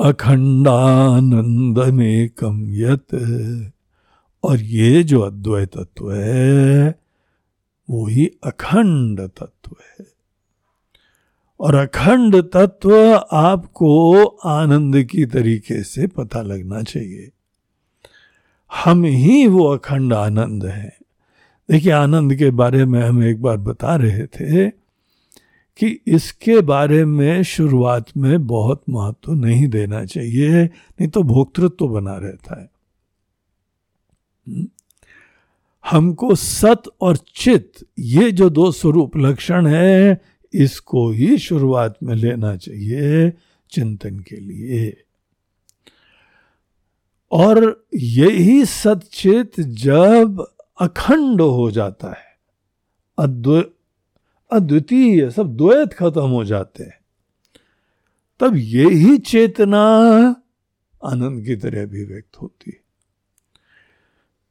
अखंडानंद 0.00 1.78
में 1.78 2.28
कम 2.28 2.64
यत, 2.66 3.06
और 4.44 4.60
ये 4.60 5.02
जो 5.02 5.20
अद्वैत 5.20 5.78
तत्व 5.78 6.12
है, 6.12 6.98
वो 7.90 8.06
ही 8.06 8.30
अखंड 8.44 9.20
तत्व 9.20 9.76
है। 9.90 10.17
और 11.60 11.74
अखंड 11.74 12.36
तत्व 12.42 12.94
आपको 13.32 14.24
आनंद 14.24 15.02
की 15.04 15.26
तरीके 15.26 15.82
से 15.82 16.06
पता 16.06 16.42
लगना 16.42 16.82
चाहिए। 16.82 17.30
हम 18.74 19.04
ही 19.04 19.46
वो 19.46 19.64
अखंड 19.64 20.12
आनंद 20.12 20.64
है। 20.64 20.96
देखिए, 21.70 21.92
आनंद 21.92 22.34
के 22.34 22.50
बारे 22.50 22.84
में 22.84 23.02
हम 23.02 23.22
एक 23.24 23.42
बार 23.42 23.56
बता 23.56 23.96
रहे 23.96 24.26
थे 24.26 24.68
कि 25.80 26.00
इसके 26.06 26.60
बारे 26.60 27.04
में 27.04 27.42
शुरुआत 27.42 28.16
में 28.16 28.46
बहुत 28.46 28.82
महत्व 28.90 29.32
नहीं 29.32 29.68
देना 29.68 30.04
चाहिए, 30.04 30.64
नहीं 30.64 31.08
तो 31.08 31.22
भोक्तृत्व 31.22 31.68
तो 31.68 31.88
बना 31.88 32.16
रहता 32.16 32.60
है। 32.60 32.68
हमको 35.90 36.34
सत 36.34 36.82
और 37.00 37.16
चित, 37.16 37.72
ये 37.98 38.30
जो 38.32 38.50
दो 38.50 38.72
स्वरूप 38.72 39.16
लक्षण 39.16 39.66
है 39.66 40.20
इसको 40.54 41.10
ही 41.10 41.38
शुरुआत 41.38 41.98
में 42.02 42.14
लेना 42.14 42.56
चाहिए 42.56 43.30
चिंतन 43.72 44.18
के 44.18 44.36
लिए। 44.36 45.04
और 47.32 47.86
यही 47.94 48.64
सचित 48.64 49.60
जब 49.60 50.44
अखंड 50.80 51.40
हो 51.40 51.70
जाता 51.70 52.08
है 52.08 52.26
अद्वितीय 54.50 55.30
सब 55.30 55.56
द्वैत 55.56 55.92
खत्म 55.92 56.22
हो 56.22 56.44
जाते 56.44 56.84
हैं, 56.84 56.98
तब 58.40 58.56
यही 58.56 59.18
चेतना 59.18 59.82
आनंद 61.02 61.44
की 61.46 61.56
तरह 61.56 61.82
अभिव्यक्त 61.82 62.40
होती 62.42 62.70
है। 62.70 62.80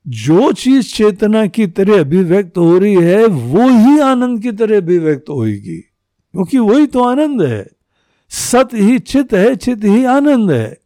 जो 0.07 0.51
चीज़ 0.51 0.95
चेतना 0.95 1.47
की 1.47 1.67
तरह 1.67 1.99
अभिव्यक्त 1.99 2.57
हो 2.57 2.77
रही 2.77 2.95
है, 2.95 3.25
वो 3.25 3.69
ही 3.69 3.99
आनंद 3.99 4.41
की 4.41 4.51
तरह 4.51 4.77
अभिव्यक्त 4.77 5.29
होगी 5.29 5.81
क्योंकि 6.31 6.57
वही 6.57 6.87
तो 6.87 7.03
आनंद 7.03 7.41
है। 7.41 7.67
सत 8.29 8.69
ही 8.73 8.99
चित 8.99 9.33
है, 9.33 9.55
चित 9.55 9.83
ही 9.83 10.05
आनंद 10.05 10.51
है। 10.51 10.77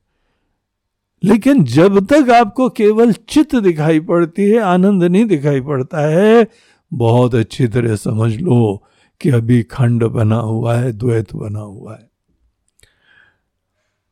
लेकिन 1.23 1.63
जब 1.63 2.05
तक 2.05 2.29
आपको 2.29 2.69
केवल 2.69 3.11
चित 3.11 3.55
दिखाई 3.55 3.99
पड़ती 3.99 4.43
है, 4.43 4.57
आनंद 4.57 5.03
नहीं 5.03 5.25
दिखाई 5.25 5.61
पड़ता 5.61 5.99
है, 5.99 6.47
बहुत 6.93 7.35
अच्छी 7.35 7.67
तरह 7.67 7.95
समझ 7.95 8.37
लो 8.37 8.83
कि 9.21 9.29
अभी 9.29 9.63
खंड 9.63 10.03
बना 10.03 10.35
हुआ 10.35 10.75
है, 10.75 10.91
द्वैत 10.93 11.35
बना 11.35 11.59
हुआ 11.59 11.93
है। 11.93 12.09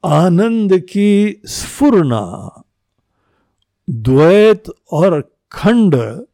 आनंद 0.05 0.77
की 0.77 1.41
स्फुरना। 1.45 2.49
द्वैत 3.89 4.63
और 4.91 5.37
खंड 5.51 6.25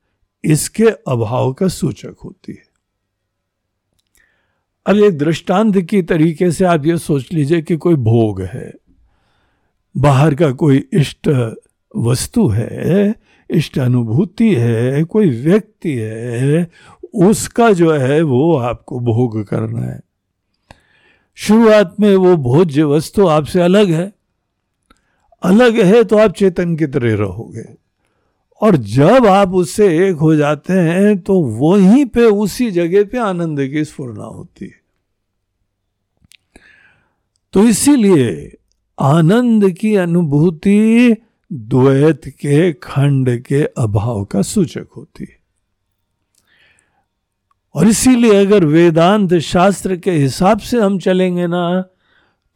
इसके 0.44 0.84
अभाव 0.84 1.54
का 1.54 1.68
सूचक 1.68 2.16
होती 2.26 2.52
है। 2.52 2.64
अब 4.86 4.96
एक 4.96 5.18
दृष्टांत 5.18 5.78
की 5.78 6.02
तरीके 6.02 6.52
से 6.52 6.66
आप 6.66 6.86
ये 6.86 6.98
सोच 6.98 7.34
लीजिए 7.34 7.62
कि 7.62 7.78
कोई 7.78 7.96
भोग 7.96 8.42
है, 8.42 8.74
बाहर 9.98 10.36
का 10.36 10.52
कोई 10.52 10.88
इष्ट 10.94 11.56
वस्तु 11.96 12.48
है, 12.48 13.16
इष्ट 13.50 13.80
अनुभूति 13.80 14.56
है, 14.56 15.04
कोई 15.04 15.30
व्यक्ति 15.30 15.94
है, 15.94 16.72
उसका 17.14 17.72
जो 17.72 17.92
है 17.92 18.22
वो 18.22 18.56
आपको 18.58 19.00
भोग 19.00 19.44
करना 19.48 19.82
है। 19.82 20.02
शुरुआत 21.36 21.96
में 22.00 22.16
वो 22.16 22.36
भोज्य 22.36 22.84
वस्तु 22.84 23.28
आपसे 23.28 23.62
अलग 23.62 23.90
है। 23.90 24.15
अलग 25.46 25.80
है 25.86 26.04
तो 26.04 26.18
आप 26.18 26.34
चेतन 26.34 26.76
की 26.76 26.88
तरह 26.88 27.16
रहोगे। 27.16 27.66
और 28.62 28.76
जब 28.76 29.26
आप 29.26 29.54
उससे 29.54 29.88
एक 30.08 30.16
हो 30.16 30.36
जाते 30.36 30.74
हैं 30.74 31.18
तो 31.20 31.40
वहीं 31.42 32.06
पे, 32.06 32.26
उसी 32.26 32.72
जगह 32.72 33.04
पे 33.04 33.18
आनंद 33.18 33.60
की 33.68 33.84
स्फुरना 33.86 34.24
होती 34.24 34.66
है। 34.66 34.80
तो 37.54 37.64
इसीलिए 37.64 38.58
आनंद 39.00 39.70
की 39.72 39.96
अनुभूति 39.96 41.16
द्वैत 41.52 42.28
के 42.28 42.72
खंड 42.74 43.30
के 43.44 43.64
अभाव 43.78 44.24
का 44.26 44.42
सूचक 44.42 44.88
होती 44.98 45.24
है। 45.24 45.38
और 47.76 47.88
इसीलिए 47.88 48.36
अगर 48.36 48.66
वेदांत 48.66 49.34
शास्त्र 49.34 49.96
के 49.96 50.12
हिसाब 50.12 50.60
से 50.60 50.80
हम 50.80 51.00
चलेंगे 51.00 51.48
ना 51.48 51.82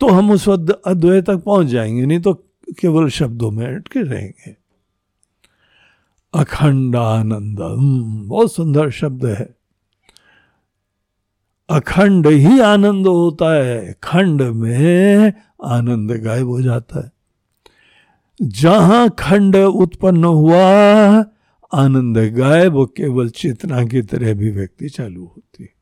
तो 0.02 0.08
हम 0.08 0.32
उस 0.32 0.48
अद्वैत 0.50 1.26
तक 1.26 1.38
पहुँच 1.38 1.68
जाएँगे, 1.68 2.06
नहीं 2.06 2.20
तो 2.20 2.34
केवल 2.74 3.10
शब्दों 3.10 3.52
में 3.52 3.76
अटके 3.76 4.02
रहेंगे। 4.02 4.56
अखंड 6.34 6.96
आनंद 6.96 7.58
बहुत 8.28 8.54
सुंदर 8.54 8.90
शब्द 8.90 9.26
है। 9.26 9.56
अखंड 11.70 12.28
ही 12.28 12.60
आनंद 12.60 13.08
होता 13.08 13.54
है, 13.54 13.96
खंड 14.04 14.42
में 14.42 15.34
आनंद 15.66 16.12
गायब 16.12 16.48
हो 16.48 16.62
जाता 16.62 17.06
है। 17.06 17.12
जहाँ 18.42 19.16
खंड 19.20 19.56
उत्पन्न 19.56 20.24
हुआ, 20.24 20.62
आनंद 21.74 22.18
गायब, 22.18 22.86
केवल 22.98 23.30
चेतना 23.30 23.84
की 23.86 24.02
तरह 24.02 24.34
भी 24.34 24.52
व्यक्ति 24.52 24.90
चालू 24.90 25.26
होती 25.26 25.64
है। 25.64 25.79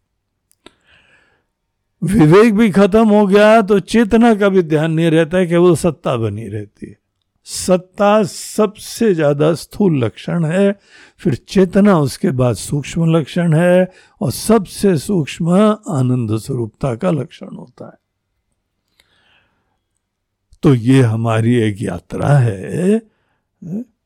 विवेक 2.02 2.54
भी 2.56 2.70
खत्म 2.72 3.08
हो 3.10 3.26
गया 3.28 3.62
तो 3.62 3.80
चेतना 3.80 4.34
का 4.36 4.50
भी 4.50 4.62
ध्यान 4.64 4.92
नहीं 4.92 5.10
रहता 5.12 5.38
है, 5.38 5.48
केवल 5.48 5.76
सत्ता 5.76 6.16
बनी 6.18 6.48
रहती 6.48 6.90
है। 6.90 6.96
सत्ता 7.48 8.24
सबसे 8.24 9.14
ज़्यादा 9.14 9.54
स्थूल 9.54 10.04
लक्षण 10.04 10.46
है, 10.46 10.72
फिर 11.18 11.36
चेतना 11.50 11.98
उसके 12.00 12.32
बाद 12.32 12.56
सूक्ष्म 12.56 13.06
लक्षण 13.16 13.54
है, 13.54 13.92
और 14.22 14.32
सबसे 14.32 14.98
सूक्ष्म 14.98 15.60
आनंद 15.90 16.38
स्वरूपता 16.38 16.94
का 16.96 17.12
लक्षण 17.12 17.56
होता 17.56 17.86
है। 17.86 17.98
तो 20.64 20.74
ये 20.74 21.02
हमारी 21.02 21.56
एक 21.56 21.82
यात्रा 21.82 22.38
है। 22.38 23.02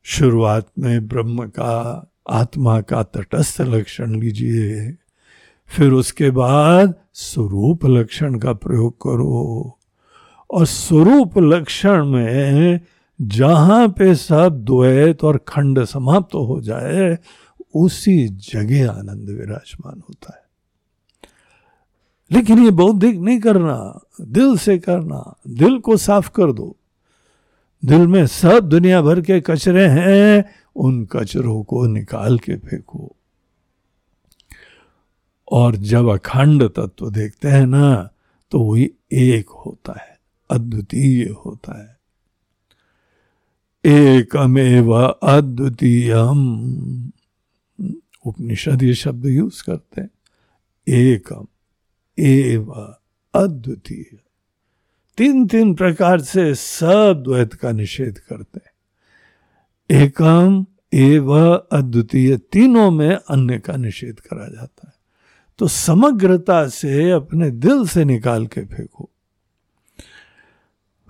शुरुआत 0.04 0.68
में 0.78 1.08
ब्रह्म 1.08 1.46
का, 1.48 2.08
आत्मा 2.30 2.80
का 2.80 3.02
तटस्थ 3.02 3.60
लक्षण 3.60 4.20
लीजिए। 4.20 4.96
फिर 5.72 5.92
उसके 5.92 6.30
बाद 6.30 6.94
स्वरूप 7.12 7.86
लक्षण 7.86 8.38
का 8.38 8.52
प्रयोग 8.52 8.94
करो। 8.94 9.78
और 10.50 10.66
स्वरूप 10.66 11.38
लक्षण 11.38 12.06
में 12.06 12.80
जहाँ 13.22 13.88
पे 13.88 14.14
सब 14.14 14.64
द्वैत 14.64 15.24
और 15.24 15.36
खंड 15.48 15.84
समाप्त 15.84 16.32
तो 16.32 16.44
हो 16.44 16.60
जाए, 16.60 17.18
उसी 17.74 18.28
जगह 18.28 18.90
आनंद 18.90 19.28
विराजमान 19.28 20.02
होता 20.08 20.34
है। 20.34 20.42
लेकिन 22.32 22.64
ये 22.64 22.70
बौद्धिक 22.70 23.18
नहीं 23.18 23.40
करना, 23.40 24.00
दिल 24.20 24.56
से 24.58 24.78
करना, 24.78 25.36
दिल 25.48 25.78
को 25.78 25.96
साफ़ 25.96 26.30
कर 26.30 26.52
दो। 26.52 26.76
दिल 27.84 28.06
में 28.06 28.26
सब 28.26 28.68
दुनिया 28.68 29.02
भर 29.02 29.20
के 29.20 29.40
कचरे 29.40 29.86
हैं, 29.86 30.44
उन 30.76 31.04
कचरों 31.04 31.62
को 31.62 31.86
निकाल 31.86 32.38
के 32.38 32.56
फेंको। 32.56 33.16
और 35.52 35.76
जब 35.76 36.08
अखंड 36.08 36.62
तत्व 36.62 37.10
देखते 37.10 37.48
हैं 37.48 37.66
ना 37.66 38.10
तो 38.50 38.60
वही 38.60 38.90
एक 39.12 39.48
होता 39.48 40.00
है, 40.00 40.18
अद्वितीय 40.50 41.24
होता 41.24 41.82
है। 41.82 41.98
एकमेव 43.86 44.92
अद्वितीयम। 45.22 46.32
उपनिषद 48.26 48.82
ये 48.82 48.94
शब्द 48.94 49.26
यूज़ 49.26 49.64
करते 49.64 50.00
हैं। 50.00 50.10
एकम, 50.88 51.46
एव 52.18 52.72
अद्वितीय। 53.34 54.18
तीन 55.18 55.46
तीन 55.46 55.74
प्रकार 55.74 56.20
से 56.20 56.54
सब 56.54 57.22
द्वैत 57.24 57.54
का 57.54 57.70
निषेध 57.70 58.18
करते 58.18 58.60
हैं। 58.66 58.72
एकम, 60.02 60.66
एव, 60.94 61.32
अद्वितीय, 61.72 62.36
तीनों 62.36 62.90
में 62.90 63.16
अन्य 63.16 63.58
का 63.58 63.76
निषेध 63.76 64.20
करा 64.20 64.48
जाता 64.48 64.88
है। 64.88 64.91
तो 65.58 65.68
समग्रता 65.68 66.66
से 66.68 67.10
अपने 67.10 67.50
दिल 67.50 67.86
से 67.86 68.04
निकाल 68.04 68.46
के 68.46 68.64
फेंको। 68.64 69.10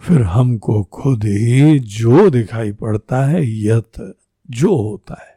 फिर 0.00 0.22
हमको 0.22 0.82
खुद 0.82 1.24
ही 1.24 1.78
जो 1.78 2.30
दिखाई 2.30 2.72
पड़ता 2.72 3.24
है 3.24 3.66
यथ 3.66 4.14
जो 4.50 4.76
होता 4.76 5.16
है, 5.20 5.32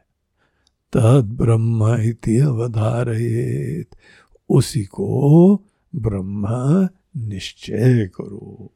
तद 0.92 1.28
ब्रह्म 1.32 1.96
इति 2.00 3.86
उसी 4.50 4.84
को 4.84 5.62
ब्रह्म 5.96 6.46
निश्चय 7.16 8.10
करो। 8.14 8.72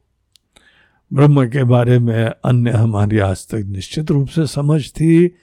ब्रह्म 1.13 1.47
के 1.49 1.63
बारे 1.63 1.99
में 1.99 2.25
अन्य 2.25 2.71
हमारी 2.71 3.19
आज 3.19 3.47
तक 3.47 3.63
निश्चित 3.67 4.11
रूप 4.11 4.27
से 4.27 4.47
समझ 4.47 4.89
थी, 4.89 5.35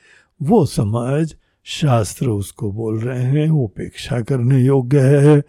वो 0.42 0.66
समझ 0.66 1.34
शास्त्र 1.70 2.28
उसको 2.28 2.72
बोल 2.72 2.98
रहे 2.98 3.22
हैं, 3.22 3.48
उपेक्षा 3.50 4.20
करने 4.20 4.60
योग्य 4.60 5.00
है 5.00 5.42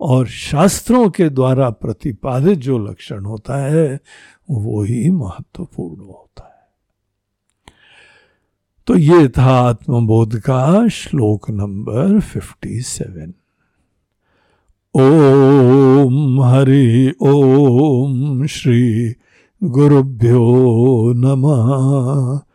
और 0.00 0.26
शास्त्रों 0.26 1.10
के 1.10 1.28
द्वारा 1.28 1.70
प्रतिपादित 1.70 2.58
जो 2.58 2.78
लक्षण 2.78 3.24
होता 3.24 3.56
है, 3.56 4.00
वो 4.50 4.82
ही 4.82 5.10
महत्वपूर्ण 5.10 6.00
होता 6.00 6.44
है। 6.44 7.74
तो 8.86 8.96
ये 8.96 9.28
था 9.28 9.50
आत्मबोध 9.68 10.40
का 10.40 10.88
श्लोक 10.88 11.50
number 11.50 12.20
fifty 12.20 12.80
seven 12.80 13.34
Om 14.94 16.42
Hari 16.42 17.14
ओम 17.20 18.46
श्री 18.46 19.14
गुरुभ्यो 19.64 21.12
नमः। 21.16 22.45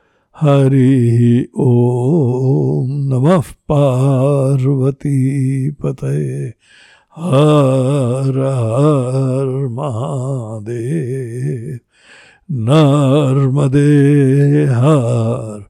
हरि 0.42 1.48
ओम 1.58 2.92
नमः 2.92 3.42
पार्वती 3.42 5.72
पते 5.72 6.54
हर 7.16 8.40
हर 8.40 9.68
महादेव। 9.68 11.80
नर्मदे 12.52 14.66
हर। 14.66 15.66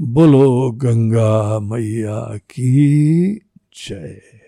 बोलो 0.00 0.70
गंगा 0.70 1.60
मैया 1.60 2.36
की 2.36 3.40
जय। 3.88 4.41